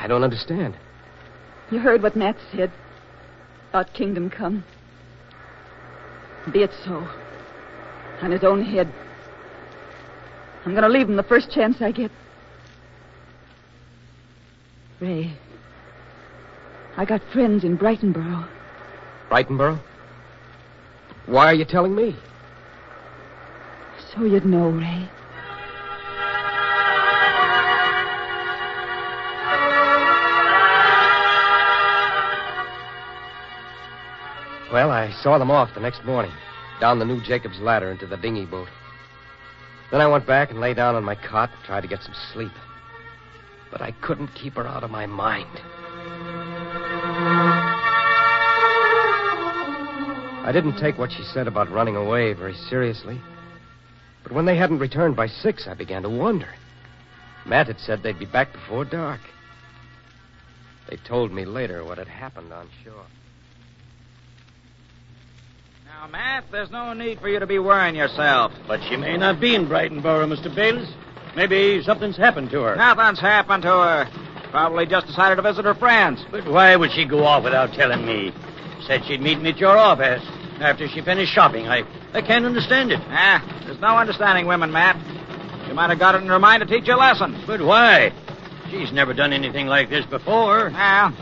I 0.01 0.07
don't 0.07 0.23
understand. 0.23 0.75
You 1.71 1.79
heard 1.79 2.03
what 2.03 2.15
Matt 2.15 2.35
said 2.51 2.71
about 3.69 3.93
Kingdom 3.93 4.29
Come. 4.29 4.65
Be 6.51 6.61
it 6.61 6.71
so. 6.83 7.07
On 8.21 8.31
his 8.31 8.43
own 8.43 8.63
head. 8.63 8.91
I'm 10.65 10.73
going 10.73 10.83
to 10.83 10.89
leave 10.89 11.07
him 11.07 11.15
the 11.15 11.23
first 11.23 11.49
chance 11.51 11.81
I 11.81 11.91
get. 11.91 12.11
Ray, 14.99 15.31
I 16.95 17.05
got 17.05 17.21
friends 17.31 17.63
in 17.63 17.77
Brightonboro. 17.77 18.47
Brightonboro? 19.29 19.79
Why 21.27 21.45
are 21.45 21.53
you 21.53 21.65
telling 21.65 21.93
me? 21.93 22.15
So 24.11 24.23
you'd 24.23 24.45
know, 24.45 24.69
Ray. 24.69 25.09
Well, 34.73 34.89
I 34.89 35.11
saw 35.21 35.37
them 35.37 35.51
off 35.51 35.75
the 35.75 35.79
next 35.79 36.03
morning, 36.05 36.31
down 36.79 36.97
the 36.97 37.05
new 37.05 37.21
Jacob's 37.21 37.59
ladder 37.59 37.91
into 37.91 38.07
the 38.07 38.17
dinghy 38.17 38.45
boat. 38.45 38.67
Then 39.91 40.01
I 40.01 40.07
went 40.07 40.25
back 40.25 40.49
and 40.49 40.59
lay 40.59 40.73
down 40.73 40.95
on 40.95 41.03
my 41.03 41.15
cot 41.15 41.51
and 41.53 41.63
tried 41.63 41.81
to 41.81 41.87
get 41.87 42.01
some 42.01 42.15
sleep. 42.33 42.51
But 43.71 43.81
I 43.81 43.91
couldn't 43.91 44.29
keep 44.29 44.53
her 44.53 44.67
out 44.67 44.83
of 44.83 44.91
my 44.91 45.05
mind. 45.05 45.59
I 50.47 50.51
didn't 50.53 50.77
take 50.77 50.97
what 50.97 51.11
she 51.11 51.23
said 51.23 51.47
about 51.47 51.69
running 51.69 51.97
away 51.97 52.31
very 52.33 52.55
seriously. 52.69 53.19
But 54.23 54.31
when 54.31 54.45
they 54.45 54.55
hadn't 54.55 54.79
returned 54.79 55.15
by 55.15 55.27
six, 55.27 55.67
I 55.67 55.73
began 55.73 56.03
to 56.03 56.09
wonder. 56.09 56.47
Matt 57.45 57.67
had 57.67 57.79
said 57.79 58.01
they'd 58.01 58.17
be 58.17 58.25
back 58.25 58.53
before 58.53 58.85
dark. 58.85 59.19
They 60.89 60.97
told 60.97 61.33
me 61.33 61.45
later 61.45 61.83
what 61.83 61.97
had 61.97 62.07
happened 62.07 62.53
on 62.53 62.69
shore. 62.83 63.05
Now, 65.85 66.07
Matt, 66.07 66.45
there's 66.51 66.71
no 66.71 66.93
need 66.93 67.19
for 67.19 67.27
you 67.27 67.39
to 67.39 67.47
be 67.47 67.59
worrying 67.59 67.95
yourself. 67.95 68.53
But 68.67 68.79
she 68.87 68.95
may 68.95 69.17
not 69.17 69.41
be 69.41 69.55
in 69.55 69.67
Brightonboro, 69.67 70.27
Mr. 70.27 70.53
Bayless. 70.53 70.89
Maybe 71.37 71.83
something's 71.83 72.17
happened 72.17 72.49
to 72.49 72.61
her. 72.63 72.75
Nothing's 72.75 73.19
happened 73.19 73.61
to 73.61 73.69
her. 73.69 74.09
Probably 74.49 74.87
just 74.87 75.05
decided 75.05 75.35
to 75.35 75.43
visit 75.43 75.65
her 75.65 75.75
friends. 75.75 76.25
But 76.31 76.47
why 76.49 76.75
would 76.75 76.91
she 76.91 77.05
go 77.05 77.25
off 77.25 77.43
without 77.43 77.73
telling 77.73 78.07
me? 78.07 78.33
Said 78.87 79.05
she'd 79.05 79.21
meet 79.21 79.39
me 79.39 79.51
at 79.51 79.59
your 79.59 79.77
office 79.77 80.23
after 80.59 80.87
she 80.87 80.99
finished 81.01 81.31
shopping. 81.31 81.67
I, 81.67 81.83
I 82.13 82.23
can't 82.23 82.43
understand 82.43 82.91
it. 82.91 82.99
Ah, 83.09 83.63
there's 83.67 83.79
no 83.79 83.97
understanding 83.97 84.47
women, 84.47 84.71
Matt. 84.71 84.97
She 85.67 85.73
might 85.73 85.91
have 85.91 85.99
got 85.99 86.15
it 86.15 86.23
in 86.23 86.27
her 86.27 86.39
mind 86.39 86.61
to 86.61 86.65
teach 86.65 86.87
you 86.87 86.95
a 86.95 86.97
lesson. 86.97 87.39
But 87.45 87.61
why? 87.61 88.11
She's 88.71 88.91
never 88.91 89.13
done 89.13 89.31
anything 89.31 89.67
like 89.67 89.91
this 89.91 90.07
before. 90.07 90.71
Well, 90.71 91.13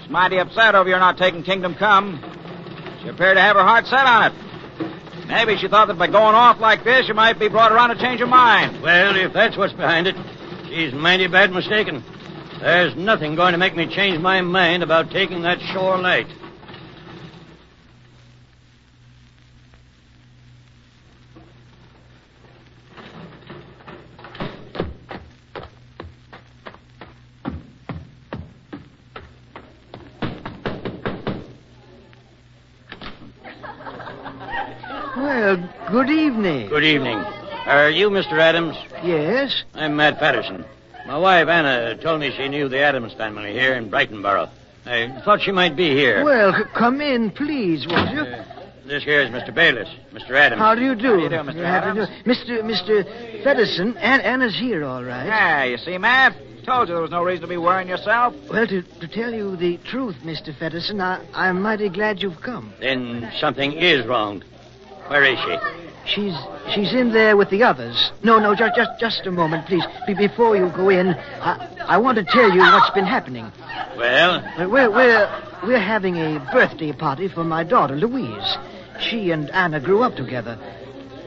she's 0.00 0.08
mighty 0.08 0.38
upset 0.38 0.74
over 0.74 0.88
your 0.88 1.00
not 1.00 1.18
taking 1.18 1.42
Kingdom 1.42 1.74
Come. 1.74 2.18
She 3.02 3.08
appeared 3.08 3.36
to 3.36 3.42
have 3.42 3.56
her 3.56 3.62
heart 3.62 3.86
set 3.86 4.06
on 4.06 4.32
it. 4.32 4.49
Maybe 5.30 5.56
she 5.56 5.68
thought 5.68 5.86
that 5.86 5.96
by 5.96 6.08
going 6.08 6.34
off 6.34 6.58
like 6.58 6.82
this, 6.82 7.06
you 7.06 7.14
might 7.14 7.38
be 7.38 7.48
brought 7.48 7.70
around 7.70 7.90
to 7.90 7.96
change 7.96 8.18
her 8.18 8.26
mind. 8.26 8.82
Well, 8.82 9.14
if 9.14 9.32
that's 9.32 9.56
what's 9.56 9.72
behind 9.72 10.08
it, 10.08 10.16
she's 10.68 10.92
mighty 10.92 11.28
bad 11.28 11.52
mistaken. 11.52 12.02
There's 12.60 12.96
nothing 12.96 13.36
going 13.36 13.52
to 13.52 13.58
make 13.58 13.76
me 13.76 13.86
change 13.86 14.20
my 14.20 14.40
mind 14.40 14.82
about 14.82 15.12
taking 15.12 15.42
that 15.42 15.60
shore 15.72 15.98
light. 15.98 16.26
Evening. 36.40 36.68
Good 36.70 36.84
evening. 36.84 37.18
Are 37.66 37.90
you 37.90 38.08
Mr. 38.08 38.38
Adams? 38.38 38.74
Yes? 39.04 39.62
I'm 39.74 39.94
Matt 39.96 40.18
Fedderson. 40.18 40.64
My 41.06 41.18
wife, 41.18 41.48
Anna, 41.48 41.94
told 41.96 42.20
me 42.20 42.32
she 42.34 42.48
knew 42.48 42.66
the 42.66 42.78
Adams 42.78 43.12
family 43.12 43.52
here 43.52 43.74
in 43.74 43.90
Brightonboro. 43.90 44.48
I 44.86 45.20
thought 45.22 45.42
she 45.42 45.52
might 45.52 45.76
be 45.76 45.90
here. 45.90 46.24
Well, 46.24 46.54
c- 46.54 46.64
come 46.74 47.02
in, 47.02 47.30
please, 47.30 47.86
won't 47.86 48.10
you? 48.12 48.20
Uh, 48.22 48.42
this 48.86 49.04
here 49.04 49.20
is 49.20 49.28
Mr. 49.28 49.54
Bayless, 49.54 49.90
Mr. 50.14 50.30
Adams. 50.30 50.60
How 50.62 50.74
do 50.74 50.80
you 50.82 50.94
do? 50.94 51.08
How 51.08 51.16
do 51.16 51.22
you 51.24 51.28
do, 51.28 51.36
Mr. 51.36 51.62
How 51.66 51.92
do 51.92 52.00
you 52.00 52.06
do? 52.06 52.30
Mr. 52.30 52.62
Mr. 52.62 53.42
Fedderson, 53.44 53.98
An- 53.98 54.22
Anna's 54.22 54.58
here, 54.58 54.82
all 54.82 55.04
right. 55.04 55.28
Ah, 55.30 55.64
you 55.64 55.76
see, 55.76 55.98
Matt? 55.98 56.34
Told 56.64 56.88
you 56.88 56.94
there 56.94 57.02
was 57.02 57.10
no 57.10 57.22
reason 57.22 57.42
to 57.42 57.48
be 57.48 57.58
worrying 57.58 57.88
yourself. 57.88 58.34
Well, 58.48 58.66
to, 58.66 58.80
to 58.80 59.08
tell 59.08 59.34
you 59.34 59.56
the 59.56 59.76
truth, 59.76 60.16
Mr. 60.24 60.56
Fedderson, 60.58 61.02
I, 61.02 61.20
I'm 61.34 61.60
mighty 61.60 61.90
glad 61.90 62.22
you've 62.22 62.40
come. 62.40 62.72
Then 62.80 63.30
something 63.38 63.72
is 63.74 64.06
wrong. 64.06 64.42
Where 65.08 65.22
is 65.24 65.38
she? 65.40 65.89
She's 66.06 66.34
she's 66.74 66.92
in 66.92 67.12
there 67.12 67.36
with 67.36 67.50
the 67.50 67.62
others. 67.62 68.10
No, 68.24 68.38
no, 68.38 68.54
just 68.54 68.74
just 68.76 68.98
just 68.98 69.26
a 69.26 69.30
moment, 69.30 69.66
please. 69.66 69.84
Be- 70.06 70.14
before 70.14 70.56
you 70.56 70.68
go 70.70 70.88
in, 70.88 71.08
I, 71.08 71.68
I 71.86 71.98
want 71.98 72.16
to 72.18 72.24
tell 72.24 72.50
you 72.50 72.60
what's 72.60 72.90
been 72.90 73.04
happening. 73.06 73.50
Well, 73.96 74.36
Uh, 74.58 74.68
We're 74.68 74.90
we're 74.90 75.42
we're 75.62 75.78
having 75.78 76.16
a 76.16 76.40
birthday 76.52 76.92
party 76.92 77.28
for 77.28 77.44
my 77.44 77.64
daughter 77.64 77.94
Louise. 77.96 78.56
She 78.98 79.30
and 79.30 79.50
Anna 79.50 79.78
grew 79.80 80.02
up 80.02 80.16
together. 80.16 80.58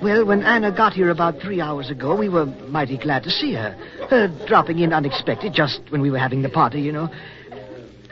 Well, 0.02 0.26
when 0.26 0.44
Anna 0.44 0.72
got 0.72 0.92
here 0.94 1.10
about 1.12 1.40
three 1.40 1.62
hours 1.62 1.90
ago, 1.90 2.14
we 2.16 2.28
were 2.28 2.46
mighty 2.68 2.98
glad 2.98 3.24
to 3.24 3.30
see 3.32 3.54
her. 3.54 3.78
Her 4.10 4.28
dropping 4.48 4.80
in 4.80 4.92
unexpected 4.92 5.54
just 5.54 5.80
when 5.90 6.02
we 6.02 6.12
were 6.12 6.18
having 6.20 6.42
the 6.42 6.50
party, 6.50 6.82
you 6.82 6.92
know. 6.92 7.10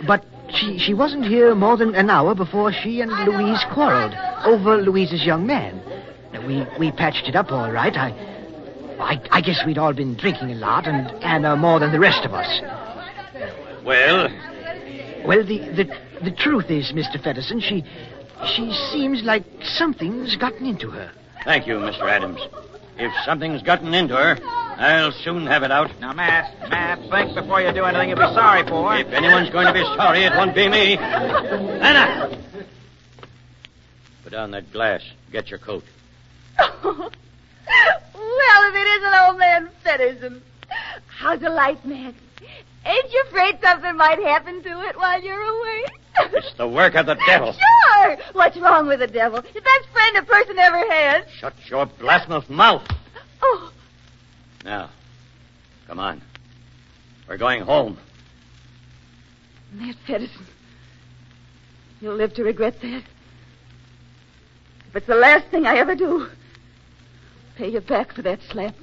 But 0.07 0.23
she 0.49 0.77
she 0.77 0.93
wasn't 0.93 1.25
here 1.25 1.53
more 1.55 1.75
than 1.75 1.95
an 1.95 2.09
hour 2.09 2.33
before 2.33 2.71
she 2.71 3.01
and 3.01 3.11
Louise 3.25 3.63
quarreled 3.73 4.13
over 4.45 4.77
Louise's 4.77 5.23
young 5.25 5.45
man. 5.45 5.81
Now, 6.41 6.47
we 6.47 6.65
we 6.79 6.91
patched 6.91 7.27
it 7.27 7.35
up 7.35 7.51
all 7.51 7.71
right. 7.71 7.95
I 7.95 8.09
I, 8.99 9.21
I 9.31 9.41
guess 9.41 9.63
we'd 9.65 9.77
all 9.77 9.93
been 9.93 10.15
drinking 10.15 10.51
a 10.51 10.55
lot, 10.55 10.87
and 10.87 11.07
Anna 11.23 11.53
uh, 11.53 11.55
more 11.55 11.79
than 11.79 11.91
the 11.91 11.99
rest 11.99 12.23
of 12.25 12.33
us. 12.33 12.61
well, 13.83 14.27
Well, 15.25 15.43
the, 15.43 15.59
the 15.69 15.97
the 16.23 16.31
truth 16.31 16.69
is, 16.69 16.91
Mr. 16.91 17.21
Fedderson, 17.21 17.59
she 17.61 17.83
she 18.55 18.71
seems 18.91 19.23
like 19.23 19.43
something's 19.63 20.35
gotten 20.35 20.65
into 20.65 20.89
her. 20.91 21.11
thank 21.43 21.67
you, 21.67 21.75
Mr. 21.75 22.09
Adams. 22.09 22.41
If 22.97 23.11
something's 23.25 23.63
gotten 23.63 23.93
into 23.95 24.15
her, 24.15 24.37
I'll 24.77 25.11
soon 25.11 25.47
have 25.47 25.63
it 25.63 25.71
out. 25.71 25.89
Now, 25.99 26.13
Matt, 26.13 26.69
Matt, 26.69 26.99
think 27.09 27.33
before 27.33 27.61
you 27.61 27.71
do 27.73 27.83
anything 27.85 28.09
you'll 28.09 28.19
be 28.19 28.33
sorry 28.35 28.63
for. 28.67 28.95
If 28.95 29.07
anyone's 29.07 29.49
going 29.49 29.65
to 29.65 29.73
be 29.73 29.83
sorry, 29.83 30.23
it 30.23 30.33
won't 30.35 30.53
be 30.53 30.69
me. 30.69 30.97
Anna! 30.97 32.37
Put 34.23 34.33
down 34.33 34.51
that 34.51 34.71
glass. 34.71 35.01
Get 35.31 35.49
your 35.49 35.57
coat. 35.57 35.83
well, 36.83 37.11
if 38.13 38.75
it 38.75 38.87
isn't 38.99 39.13
old 39.25 39.37
man 39.39 39.69
Fedderson. 39.83 40.41
How's 41.07 41.39
the 41.39 41.49
light, 41.49 41.85
man? 41.85 42.15
Ain't 42.85 43.11
you 43.13 43.23
afraid 43.27 43.59
something 43.61 43.95
might 43.95 44.19
happen 44.23 44.63
to 44.63 44.81
it 44.87 44.97
while 44.97 45.21
you're 45.21 45.41
away? 45.41 45.85
It's 46.33 46.53
the 46.55 46.67
work 46.67 46.95
of 46.95 47.05
the 47.05 47.15
devil. 47.25 47.53
Sure. 47.53 48.17
What's 48.33 48.57
wrong 48.57 48.87
with 48.87 48.99
the 48.99 49.07
devil? 49.07 49.41
The 49.41 49.61
best 49.61 49.87
friend 49.93 50.17
a 50.17 50.23
person 50.23 50.59
ever 50.59 50.91
had. 50.91 51.25
Shut 51.39 51.53
your 51.69 51.85
blasphemous 51.85 52.49
mouth. 52.49 52.85
Oh, 53.41 53.71
Now, 54.65 54.89
come 55.87 55.99
on. 55.99 56.21
We're 57.27 57.37
going 57.37 57.61
home. 57.61 57.97
Ned 59.73 59.95
Pedersen. 60.05 60.45
You'll 62.01 62.15
live 62.15 62.33
to 62.33 62.43
regret 62.43 62.81
that. 62.81 63.03
If 64.89 64.95
it's 64.95 65.07
the 65.07 65.15
last 65.15 65.47
thing 65.47 65.65
I 65.65 65.77
ever 65.77 65.95
do, 65.95 66.27
pay 67.61 67.69
you 67.69 67.81
back 67.81 68.11
for 68.11 68.23
that 68.23 68.39
slap. 68.49 68.73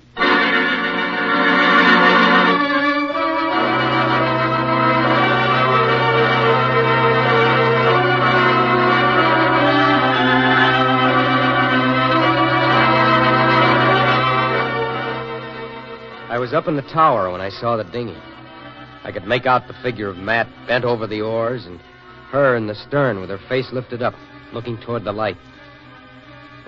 I 16.31 16.39
was 16.39 16.53
up 16.53 16.69
in 16.69 16.77
the 16.77 16.83
tower 16.83 17.33
when 17.33 17.41
I 17.41 17.49
saw 17.49 17.77
the 17.77 17.83
dinghy. 17.83 18.15
I 19.03 19.11
could 19.11 19.25
make 19.25 19.45
out 19.45 19.67
the 19.67 19.75
figure 19.83 20.09
of 20.09 20.17
Matt 20.19 20.47
bent 20.69 20.85
over 20.85 21.09
the 21.09 21.21
oars 21.21 21.67
and 21.67 21.81
her 22.31 22.55
in 22.55 22.69
the 22.69 22.77
stern 22.77 23.21
with 23.21 23.31
her 23.31 23.41
face 23.49 23.73
lifted 23.73 24.03
up, 24.03 24.15
looking 24.53 24.79
toward 24.79 25.03
the 25.03 25.11
light. 25.11 25.37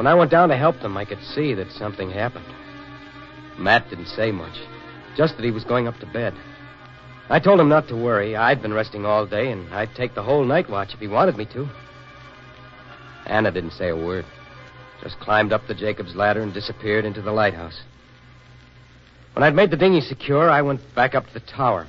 When 0.00 0.06
I 0.06 0.14
went 0.14 0.30
down 0.30 0.48
to 0.48 0.56
help 0.56 0.80
them, 0.80 0.96
I 0.96 1.04
could 1.04 1.22
see 1.22 1.52
that 1.52 1.70
something 1.72 2.10
happened. 2.10 2.46
Matt 3.58 3.90
didn't 3.90 4.06
say 4.06 4.32
much, 4.32 4.58
just 5.14 5.36
that 5.36 5.44
he 5.44 5.50
was 5.50 5.62
going 5.62 5.86
up 5.86 5.98
to 5.98 6.06
bed. 6.06 6.32
I 7.28 7.38
told 7.38 7.60
him 7.60 7.68
not 7.68 7.86
to 7.88 7.96
worry. 7.96 8.34
I'd 8.34 8.62
been 8.62 8.72
resting 8.72 9.04
all 9.04 9.26
day, 9.26 9.52
and 9.52 9.70
I'd 9.74 9.94
take 9.94 10.14
the 10.14 10.22
whole 10.22 10.42
night 10.42 10.70
watch 10.70 10.94
if 10.94 11.00
he 11.00 11.06
wanted 11.06 11.36
me 11.36 11.44
to. 11.52 11.68
Anna 13.26 13.50
didn't 13.50 13.72
say 13.72 13.90
a 13.90 13.94
word, 13.94 14.24
just 15.02 15.20
climbed 15.20 15.52
up 15.52 15.66
the 15.66 15.74
Jacob's 15.74 16.16
ladder 16.16 16.40
and 16.40 16.54
disappeared 16.54 17.04
into 17.04 17.20
the 17.20 17.32
lighthouse. 17.32 17.82
When 19.34 19.42
I'd 19.42 19.54
made 19.54 19.70
the 19.70 19.76
dinghy 19.76 20.00
secure, 20.00 20.48
I 20.48 20.62
went 20.62 20.80
back 20.94 21.14
up 21.14 21.26
to 21.26 21.34
the 21.34 21.40
tower. 21.40 21.86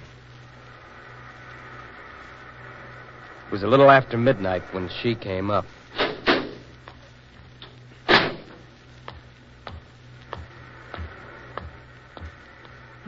It 3.48 3.54
was 3.54 3.64
a 3.64 3.68
little 3.68 3.90
after 3.90 4.18
midnight 4.18 4.64
when 4.74 4.90
she 5.02 5.16
came 5.16 5.50
up. 5.50 5.66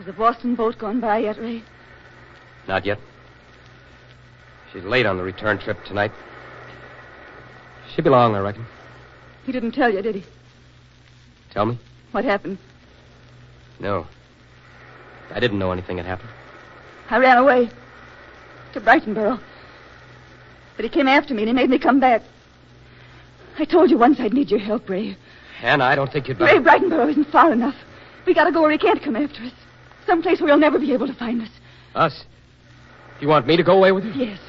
Has 0.04 0.13
the 0.13 0.20
Boston 0.20 0.56
boat 0.56 0.78
gone 0.78 1.00
by 1.00 1.20
yet, 1.20 1.39
Ray? 1.39 1.63
Not 2.68 2.86
yet. 2.86 3.00
She's 4.74 4.84
late 4.84 5.06
on 5.06 5.16
the 5.16 5.24
return 5.24 5.60
trip 5.60 5.82
tonight. 5.86 6.12
She'll 7.88 8.04
be 8.04 8.10
long, 8.10 8.36
I 8.36 8.39
reckon. 8.39 8.66
He 9.46 9.54
didn't 9.54 9.72
tell 9.72 9.89
you, 9.89 10.02
did 10.02 10.16
he? 10.16 10.24
Tell 11.52 11.66
me? 11.66 11.80
What 12.12 12.26
happened? 12.26 12.58
No. 13.80 14.06
I 15.32 15.39
didn't 15.39 15.58
know 15.58 15.72
anything 15.72 15.96
had 15.96 16.06
happened. 16.06 16.32
I 17.10 17.18
ran 17.20 17.38
away 17.38 17.70
to 18.74 18.82
Brightonboro. 18.82 19.39
But 20.76 20.84
he 20.84 20.89
came 20.89 21.08
after 21.08 21.34
me 21.34 21.44
and 21.44 21.48
he 21.48 21.54
made 21.54 21.70
me 21.70 21.80
come 21.80 22.02
back. 22.02 22.24
I 23.58 23.63
told 23.63 23.89
you 23.89 23.98
once 23.98 24.20
I'd 24.20 24.34
need 24.34 24.52
your 24.52 24.60
help, 24.60 24.89
Ray. 24.89 25.16
Anna, 25.62 25.86
I 25.86 25.96
don't 25.96 26.12
think 26.12 26.28
you'd 26.28 26.42
Ray, 26.42 26.60
better. 26.60 26.80
Brightonboro 26.80 27.10
isn't 27.10 27.32
far 27.32 27.54
enough. 27.54 27.76
We 28.26 28.34
gotta 28.34 28.52
go 28.52 28.63
where 28.63 28.72
he 28.72 28.78
can't 28.78 29.02
come 29.02 29.16
after 29.16 29.42
us. 29.44 29.54
Someplace 30.06 30.39
where 30.39 30.50
he'll 30.50 30.58
never 30.58 30.80
be 30.80 30.94
able 30.94 31.08
to 31.08 31.13
find 31.13 31.42
us. 31.42 31.50
Us? 31.96 32.26
You 33.20 33.28
want 33.28 33.48
me 33.48 33.58
to 33.58 33.63
go 33.63 33.78
away 33.78 33.92
with 33.92 34.06
you? 34.06 34.12
Yes. 34.13 34.39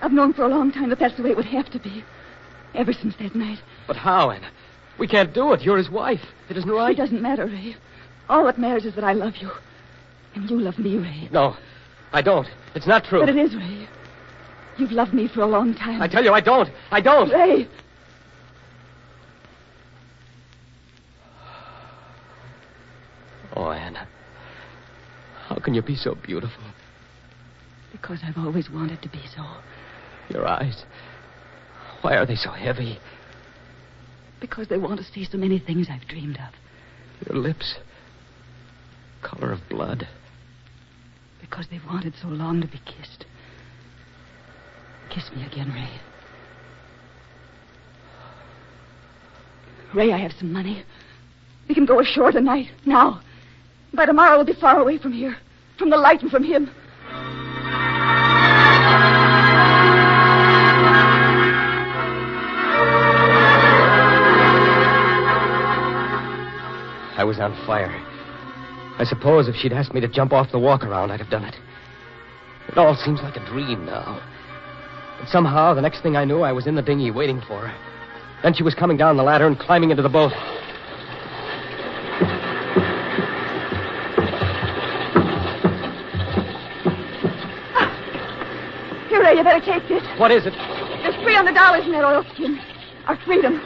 I've 0.00 0.12
known 0.12 0.32
for 0.32 0.44
a 0.44 0.48
long 0.48 0.72
time 0.72 0.90
that 0.90 0.98
that's 0.98 1.16
the 1.16 1.22
way 1.22 1.30
it 1.30 1.36
would 1.36 1.46
have 1.46 1.70
to 1.70 1.78
be. 1.78 2.04
Ever 2.74 2.92
since 2.92 3.14
that 3.16 3.34
night. 3.34 3.58
But 3.86 3.96
how, 3.96 4.30
Anna? 4.30 4.50
We 4.98 5.06
can't 5.06 5.32
do 5.32 5.52
it. 5.52 5.62
You're 5.62 5.78
his 5.78 5.90
wife. 5.90 6.20
It 6.48 6.56
isn't 6.56 6.70
right. 6.70 6.92
It 6.92 6.98
doesn't 6.98 7.22
matter, 7.22 7.46
Ray. 7.46 7.76
All 8.28 8.44
that 8.46 8.58
matters 8.58 8.84
is 8.84 8.94
that 8.94 9.04
I 9.04 9.12
love 9.12 9.34
you. 9.36 9.50
And 10.34 10.48
you 10.48 10.58
love 10.58 10.78
me, 10.78 10.96
Ray. 10.96 11.28
No, 11.30 11.56
I 12.12 12.22
don't. 12.22 12.48
It's 12.74 12.86
not 12.86 13.04
true. 13.04 13.20
But 13.20 13.28
it 13.28 13.36
is, 13.36 13.54
Ray. 13.54 13.88
You've 14.78 14.92
loved 14.92 15.12
me 15.12 15.28
for 15.28 15.42
a 15.42 15.46
long 15.46 15.74
time. 15.74 16.00
I 16.00 16.08
tell 16.08 16.24
you, 16.24 16.32
I 16.32 16.40
don't. 16.40 16.70
I 16.90 17.00
don't. 17.00 17.30
Ray. 17.30 17.68
Oh, 23.54 23.70
Anna. 23.70 24.08
How 25.62 25.66
can 25.66 25.74
you 25.74 25.82
be 25.82 25.94
so 25.94 26.16
beautiful? 26.16 26.64
Because 27.92 28.18
I've 28.24 28.36
always 28.36 28.68
wanted 28.68 29.00
to 29.02 29.08
be 29.08 29.20
so. 29.32 29.44
Your 30.28 30.44
eyes. 30.44 30.82
Why 32.00 32.16
are 32.16 32.26
they 32.26 32.34
so 32.34 32.50
heavy? 32.50 32.98
Because 34.40 34.66
they 34.66 34.76
want 34.76 34.98
to 34.98 35.04
see 35.04 35.24
so 35.24 35.38
many 35.38 35.60
things 35.60 35.86
I've 35.88 36.08
dreamed 36.08 36.36
of. 36.36 36.52
Your 37.28 37.40
lips. 37.40 37.76
Color 39.22 39.52
of 39.52 39.60
blood. 39.70 40.08
Because 41.40 41.68
they've 41.70 41.86
wanted 41.86 42.14
so 42.20 42.26
long 42.26 42.60
to 42.60 42.66
be 42.66 42.80
kissed. 42.84 43.24
Kiss 45.14 45.30
me 45.32 45.46
again, 45.46 45.72
Ray. 45.72 46.00
Ray, 49.94 50.12
I 50.12 50.18
have 50.18 50.32
some 50.40 50.52
money. 50.52 50.84
We 51.68 51.76
can 51.76 51.86
go 51.86 52.00
ashore 52.00 52.32
tonight, 52.32 52.66
now. 52.84 53.20
By 53.94 54.06
tomorrow, 54.06 54.38
we'll 54.38 54.46
be 54.46 54.60
far 54.60 54.80
away 54.80 54.98
from 54.98 55.12
here, 55.12 55.36
from 55.82 55.90
the 55.90 55.96
light 55.96 56.22
and 56.22 56.30
from 56.30 56.44
him. 56.44 56.70
I 67.18 67.24
was 67.24 67.40
on 67.40 67.56
fire. 67.66 67.90
I 69.00 69.04
suppose 69.04 69.48
if 69.48 69.56
she'd 69.56 69.72
asked 69.72 69.92
me 69.92 70.00
to 70.00 70.06
jump 70.06 70.32
off 70.32 70.52
the 70.52 70.58
walk 70.60 70.84
around, 70.84 71.10
I'd 71.10 71.18
have 71.18 71.30
done 71.30 71.42
it. 71.42 71.56
It 72.68 72.78
all 72.78 72.94
seems 72.94 73.20
like 73.20 73.34
a 73.34 73.44
dream 73.46 73.84
now. 73.84 74.22
But 75.18 75.28
somehow, 75.30 75.74
the 75.74 75.82
next 75.82 76.02
thing 76.02 76.16
I 76.16 76.24
knew, 76.24 76.42
I 76.42 76.52
was 76.52 76.68
in 76.68 76.76
the 76.76 76.82
dinghy 76.82 77.10
waiting 77.10 77.40
for 77.40 77.66
her. 77.66 77.74
Then 78.44 78.54
she 78.54 78.62
was 78.62 78.76
coming 78.76 78.96
down 78.96 79.16
the 79.16 79.24
ladder 79.24 79.48
and 79.48 79.58
climbing 79.58 79.90
into 79.90 80.04
the 80.04 80.08
boat. 80.08 80.32
You 89.42 89.44
better 89.44 89.64
take 89.64 89.88
this. 89.88 90.02
What 90.20 90.30
is 90.30 90.46
it? 90.46 90.54
There's 91.02 91.16
$300 91.16 91.84
in 91.84 91.92
that 91.92 92.04
oilskin. 92.04 92.60
Our 93.06 93.16
freedom. 93.24 93.56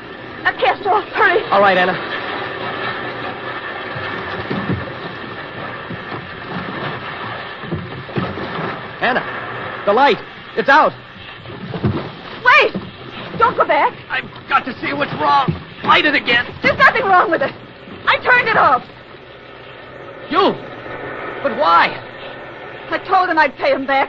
Now 0.43 0.59
cast 0.59 0.87
off. 0.87 1.05
Hurry. 1.12 1.43
All 1.51 1.61
right, 1.61 1.77
Anna. 1.77 1.93
Anna, 9.03 9.83
the 9.85 9.93
light. 9.93 10.17
It's 10.57 10.71
out. 10.71 10.93
Wait! 12.43 12.73
Don't 13.39 13.57
go 13.57 13.67
back. 13.67 13.93
I've 14.09 14.49
got 14.49 14.65
to 14.65 14.73
see 14.81 14.95
what's 14.95 15.12
wrong. 15.21 15.53
Light 15.85 16.07
it 16.07 16.15
again. 16.15 16.47
There's 16.62 16.79
nothing 16.79 17.05
wrong 17.05 17.31
with 17.31 17.43
it. 17.43 17.53
I 18.07 18.17
turned 18.25 18.49
it 18.49 18.57
off. 18.57 18.83
You. 20.31 20.57
But 21.43 21.59
why? 21.59 22.03
I 22.89 22.99
told 23.07 23.29
him 23.29 23.39
I'd 23.39 23.55
pay 23.57 23.73
him 23.73 23.87
back. 23.87 24.06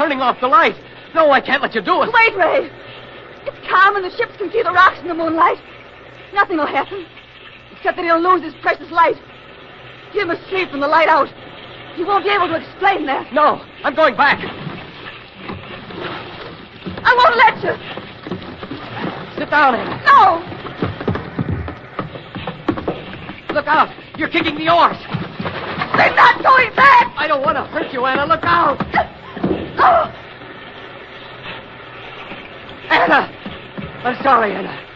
Turning 0.00 0.22
off 0.22 0.40
the 0.40 0.48
light. 0.48 0.76
No, 1.14 1.30
I 1.30 1.42
can't 1.42 1.60
let 1.60 1.74
you 1.74 1.82
do 1.82 2.00
it. 2.00 2.08
Wait, 2.10 2.34
Ray. 2.34 2.70
It's 3.44 3.68
calm 3.68 3.96
and 3.96 4.04
the 4.06 4.08
ships 4.16 4.34
can 4.38 4.50
see 4.50 4.62
the 4.62 4.72
rocks 4.72 4.98
in 4.98 5.08
the 5.08 5.14
moonlight. 5.14 5.58
Nothing 6.32 6.56
will 6.56 6.64
happen. 6.64 7.04
Except 7.70 7.98
that 7.98 8.04
he'll 8.06 8.18
lose 8.18 8.42
his 8.42 8.54
precious 8.62 8.90
light. 8.90 9.16
He 10.12 10.24
must 10.24 10.40
sleep 10.48 10.70
from 10.70 10.80
the 10.80 10.88
light 10.88 11.08
out. 11.08 11.28
He 11.96 12.04
won't 12.04 12.24
be 12.24 12.30
able 12.30 12.48
to 12.48 12.56
explain 12.56 13.04
that. 13.12 13.30
No, 13.34 13.62
I'm 13.84 13.94
going 13.94 14.16
back. 14.16 14.38
I 17.04 17.12
won't 17.20 17.36
let 17.36 17.60
you. 17.60 17.76
Sit 19.36 19.50
down, 19.50 19.74
Anna. 19.74 20.00
No! 20.08 20.40
Look 23.52 23.66
out. 23.66 23.92
You're 24.16 24.30
kicking 24.30 24.56
the 24.56 24.72
oars. 24.72 24.96
They're 25.98 26.16
not 26.16 26.42
going 26.42 26.74
back! 26.74 27.12
I 27.18 27.26
don't 27.28 27.42
want 27.42 27.58
to 27.58 27.64
hurt 27.64 27.92
you, 27.92 28.06
Anna. 28.06 28.24
Look 28.24 28.44
out. 28.44 28.80
Anna! 32.90 33.36
I'm 34.04 34.22
sorry, 34.22 34.52
Anna. 34.52 34.86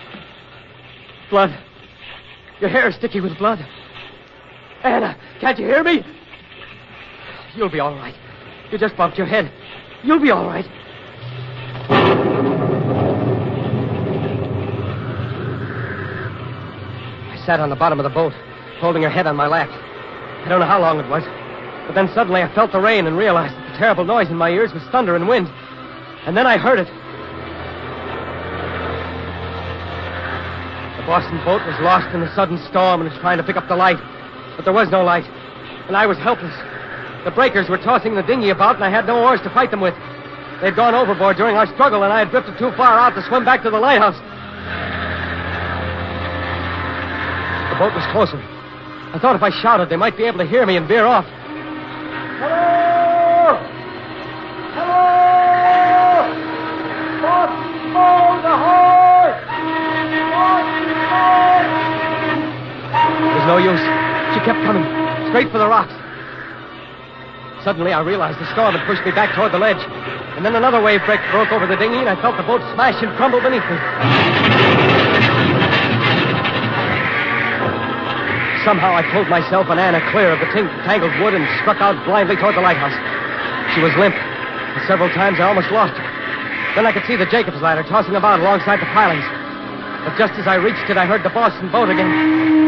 Blood. 1.30 1.58
Your 2.60 2.70
hair 2.70 2.88
is 2.88 2.94
sticky 2.96 3.20
with 3.20 3.36
blood. 3.38 3.58
Anna, 4.82 5.16
can't 5.40 5.58
you 5.58 5.66
hear 5.66 5.82
me? 5.82 6.04
You'll 7.56 7.70
be 7.70 7.80
all 7.80 7.94
right. 7.94 8.14
You 8.70 8.78
just 8.78 8.96
bumped 8.96 9.18
your 9.18 9.26
head. 9.26 9.52
You'll 10.02 10.20
be 10.20 10.30
all 10.30 10.46
right. 10.46 10.66
I 17.30 17.42
sat 17.46 17.60
on 17.60 17.70
the 17.70 17.76
bottom 17.76 17.98
of 18.00 18.04
the 18.04 18.10
boat, 18.10 18.32
holding 18.80 19.02
her 19.02 19.10
head 19.10 19.26
on 19.26 19.36
my 19.36 19.46
lap. 19.46 19.68
I 19.70 20.48
don't 20.48 20.60
know 20.60 20.66
how 20.66 20.80
long 20.80 20.98
it 20.98 21.08
was, 21.08 21.22
but 21.86 21.94
then 21.94 22.08
suddenly 22.14 22.42
I 22.42 22.54
felt 22.54 22.72
the 22.72 22.80
rain 22.80 23.06
and 23.06 23.16
realized 23.16 23.54
the 23.74 23.78
terrible 23.78 24.04
noise 24.04 24.30
in 24.30 24.36
my 24.36 24.50
ears 24.50 24.72
was 24.72 24.82
thunder 24.84 25.16
and 25.16 25.26
wind. 25.26 25.48
And 26.26 26.36
then 26.36 26.46
I 26.46 26.56
heard 26.56 26.78
it. 26.78 26.86
The 30.96 31.06
Boston 31.06 31.42
boat 31.44 31.60
was 31.66 31.74
lost 31.80 32.14
in 32.14 32.22
a 32.22 32.32
sudden 32.34 32.58
storm 32.70 33.02
and 33.02 33.10
was 33.10 33.18
trying 33.18 33.38
to 33.38 33.42
pick 33.42 33.56
up 33.56 33.66
the 33.68 33.76
light. 33.76 33.98
But 34.56 34.64
there 34.64 34.72
was 34.72 34.90
no 34.90 35.02
light, 35.02 35.26
and 35.88 35.96
I 35.96 36.06
was 36.06 36.16
helpless. 36.18 36.54
The 37.24 37.32
breakers 37.32 37.68
were 37.68 37.78
tossing 37.78 38.14
the 38.14 38.22
dinghy 38.22 38.50
about, 38.50 38.76
and 38.76 38.84
I 38.84 38.90
had 38.90 39.06
no 39.06 39.24
oars 39.24 39.40
to 39.42 39.50
fight 39.50 39.70
them 39.72 39.80
with. 39.80 39.94
They'd 40.62 40.76
gone 40.76 40.94
overboard 40.94 41.36
during 41.36 41.56
our 41.56 41.66
struggle, 41.74 42.04
and 42.04 42.12
I 42.12 42.20
had 42.20 42.30
drifted 42.30 42.56
too 42.58 42.70
far 42.76 42.98
out 42.98 43.14
to 43.16 43.26
swim 43.26 43.44
back 43.44 43.62
to 43.64 43.70
the 43.70 43.80
lighthouse. 43.80 44.16
The 47.74 47.78
boat 47.82 47.92
was 47.92 48.06
closer. 48.12 48.38
I 48.38 49.18
thought 49.18 49.34
if 49.34 49.42
I 49.42 49.50
shouted, 49.50 49.90
they 49.90 49.96
might 49.96 50.16
be 50.16 50.24
able 50.24 50.38
to 50.38 50.46
hear 50.46 50.64
me 50.64 50.76
and 50.76 50.86
veer 50.86 51.06
off. 51.06 51.26
Kept 64.44 64.60
coming, 64.62 64.84
straight 65.32 65.50
for 65.50 65.58
the 65.58 65.66
rocks. 65.66 65.92
Suddenly, 67.64 67.96
I 67.96 68.04
realized 68.04 68.38
the 68.38 68.50
storm 68.52 68.76
had 68.76 68.84
pushed 68.84 69.00
me 69.08 69.12
back 69.12 69.34
toward 69.34 69.52
the 69.52 69.58
ledge. 69.58 69.80
And 70.36 70.44
then 70.44 70.54
another 70.54 70.84
wave 70.84 71.00
break 71.08 71.20
broke 71.32 71.48
over 71.48 71.66
the 71.66 71.80
dinghy, 71.80 71.96
and 71.96 72.08
I 72.08 72.20
felt 72.20 72.36
the 72.36 72.44
boat 72.44 72.60
smash 72.76 73.00
and 73.00 73.08
crumble 73.16 73.40
beneath 73.40 73.64
me. 73.64 73.78
Somehow 78.68 78.92
I 78.92 79.04
pulled 79.12 79.28
myself 79.28 79.68
and 79.68 79.80
Anna 79.80 80.00
clear 80.12 80.32
of 80.32 80.40
the 80.40 80.48
tangled 80.84 81.12
wood 81.20 81.32
and 81.32 81.44
struck 81.60 81.80
out 81.80 81.96
blindly 82.04 82.36
toward 82.36 82.56
the 82.56 82.64
lighthouse. 82.64 82.96
She 83.72 83.80
was 83.80 83.96
limp, 83.96 84.16
and 84.16 84.80
several 84.84 85.08
times 85.08 85.40
I 85.40 85.48
almost 85.48 85.72
lost 85.72 85.96
her. 85.96 86.04
Then 86.76 86.84
I 86.84 86.92
could 86.92 87.04
see 87.06 87.16
the 87.16 87.26
Jacob's 87.26 87.60
ladder 87.60 87.84
tossing 87.84 88.16
about 88.16 88.40
alongside 88.40 88.80
the 88.80 88.90
pilings. 88.92 89.24
But 90.04 90.16
just 90.20 90.36
as 90.36 90.46
I 90.46 90.56
reached 90.56 90.90
it, 90.90 90.96
I 90.96 91.06
heard 91.06 91.22
the 91.22 91.32
Boston 91.32 91.70
boat 91.72 91.88
again. 91.88 92.63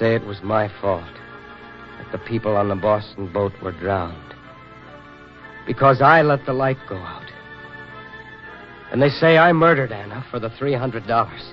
Say 0.00 0.14
it 0.14 0.24
was 0.24 0.42
my 0.42 0.66
fault 0.80 1.12
that 1.98 2.10
the 2.10 2.26
people 2.26 2.56
on 2.56 2.70
the 2.70 2.74
Boston 2.74 3.30
boat 3.30 3.52
were 3.62 3.70
drowned. 3.72 4.34
Because 5.66 6.00
I 6.00 6.22
let 6.22 6.46
the 6.46 6.54
light 6.54 6.78
go 6.88 6.96
out. 6.96 7.30
And 8.90 9.02
they 9.02 9.10
say 9.10 9.36
I 9.36 9.52
murdered 9.52 9.92
Anna 9.92 10.24
for 10.30 10.40
the 10.40 10.48
$300. 10.48 11.52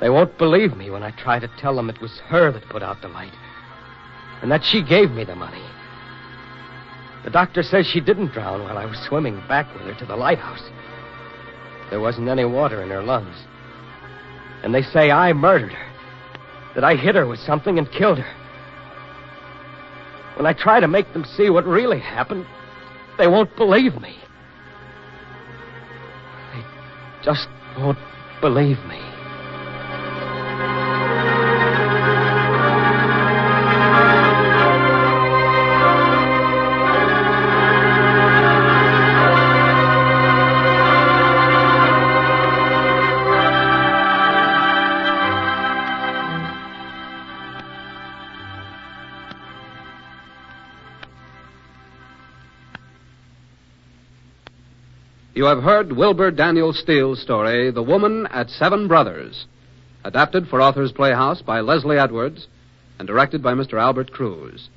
They 0.00 0.08
won't 0.08 0.38
believe 0.38 0.74
me 0.74 0.88
when 0.90 1.02
I 1.02 1.10
try 1.10 1.38
to 1.38 1.50
tell 1.58 1.76
them 1.76 1.90
it 1.90 2.00
was 2.00 2.18
her 2.28 2.50
that 2.50 2.68
put 2.70 2.82
out 2.82 3.02
the 3.02 3.08
light. 3.08 3.34
And 4.40 4.50
that 4.50 4.64
she 4.64 4.82
gave 4.82 5.10
me 5.10 5.24
the 5.24 5.36
money. 5.36 5.62
The 7.24 7.30
doctor 7.30 7.62
says 7.62 7.86
she 7.86 8.00
didn't 8.00 8.32
drown 8.32 8.62
while 8.62 8.78
I 8.78 8.86
was 8.86 8.98
swimming 9.06 9.36
back 9.48 9.72
with 9.74 9.82
her 9.82 9.94
to 9.98 10.06
the 10.06 10.16
lighthouse. 10.16 10.66
There 11.90 12.00
wasn't 12.00 12.28
any 12.28 12.46
water 12.46 12.82
in 12.82 12.88
her 12.88 13.02
lungs. 13.02 13.36
And 14.62 14.74
they 14.74 14.82
say 14.82 15.10
I 15.10 15.34
murdered 15.34 15.72
her. 15.72 15.83
That 16.74 16.84
I 16.84 16.96
hit 16.96 17.14
her 17.14 17.26
with 17.26 17.38
something 17.40 17.78
and 17.78 17.90
killed 17.90 18.18
her. 18.18 18.36
When 20.36 20.46
I 20.46 20.52
try 20.52 20.80
to 20.80 20.88
make 20.88 21.12
them 21.12 21.24
see 21.24 21.50
what 21.50 21.64
really 21.64 22.00
happened, 22.00 22.46
they 23.18 23.28
won't 23.28 23.54
believe 23.56 24.00
me. 24.00 24.16
They 26.52 26.64
just 27.22 27.48
won't 27.78 27.98
believe 28.40 28.78
me. 28.86 29.13
You 55.44 55.50
have 55.50 55.62
heard 55.62 55.92
Wilbur 55.92 56.30
Daniel 56.30 56.72
Steele's 56.72 57.20
story, 57.20 57.70
The 57.70 57.82
Woman 57.82 58.26
at 58.30 58.48
Seven 58.48 58.88
Brothers, 58.88 59.44
adapted 60.02 60.48
for 60.48 60.62
Authors 60.62 60.90
Playhouse 60.90 61.42
by 61.42 61.60
Leslie 61.60 61.98
Edwards 61.98 62.46
and 62.98 63.06
directed 63.06 63.42
by 63.42 63.52
Mr. 63.52 63.78
Albert 63.78 64.10
Cruz. 64.10 64.70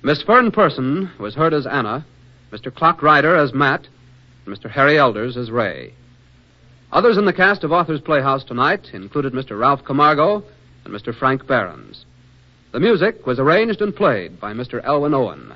Miss 0.00 0.22
Fern 0.22 0.52
Person 0.52 1.10
was 1.18 1.34
heard 1.34 1.52
as 1.52 1.66
Anna, 1.66 2.06
Mr. 2.52 2.72
Klock 2.72 3.02
Ryder 3.02 3.34
as 3.34 3.52
Matt, 3.52 3.88
and 4.46 4.56
Mr. 4.56 4.70
Harry 4.70 4.96
Elders 4.96 5.36
as 5.36 5.50
Ray. 5.50 5.92
Others 6.92 7.18
in 7.18 7.24
the 7.24 7.32
cast 7.32 7.64
of 7.64 7.72
Authors 7.72 8.00
Playhouse 8.00 8.44
tonight 8.44 8.90
included 8.92 9.32
Mr. 9.32 9.58
Ralph 9.58 9.84
Camargo 9.84 10.44
and 10.84 10.94
Mr. 10.94 11.12
Frank 11.12 11.48
Behrens. 11.48 12.04
The 12.70 12.78
music 12.78 13.26
was 13.26 13.40
arranged 13.40 13.82
and 13.82 13.92
played 13.92 14.38
by 14.38 14.52
Mr. 14.52 14.80
Elwin 14.84 15.14
Owen. 15.14 15.52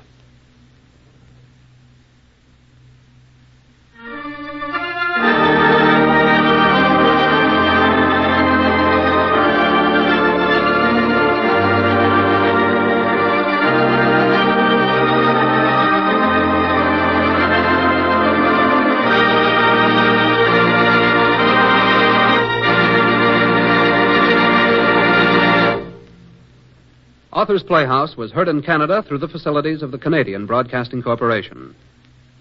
Authors 27.43 27.61
Playhouse 27.61 28.15
was 28.15 28.31
heard 28.31 28.47
in 28.47 28.61
Canada 28.61 29.03
through 29.03 29.17
the 29.17 29.27
facilities 29.27 29.81
of 29.83 29.91
the 29.91 29.97
Canadian 29.97 30.45
Broadcasting 30.45 31.03
Corporation. 31.03 31.75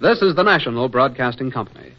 This 0.01 0.23
is 0.23 0.37
the 0.37 0.45
National 0.45 0.89
Broadcasting 0.89 1.51
Company. 1.51 1.93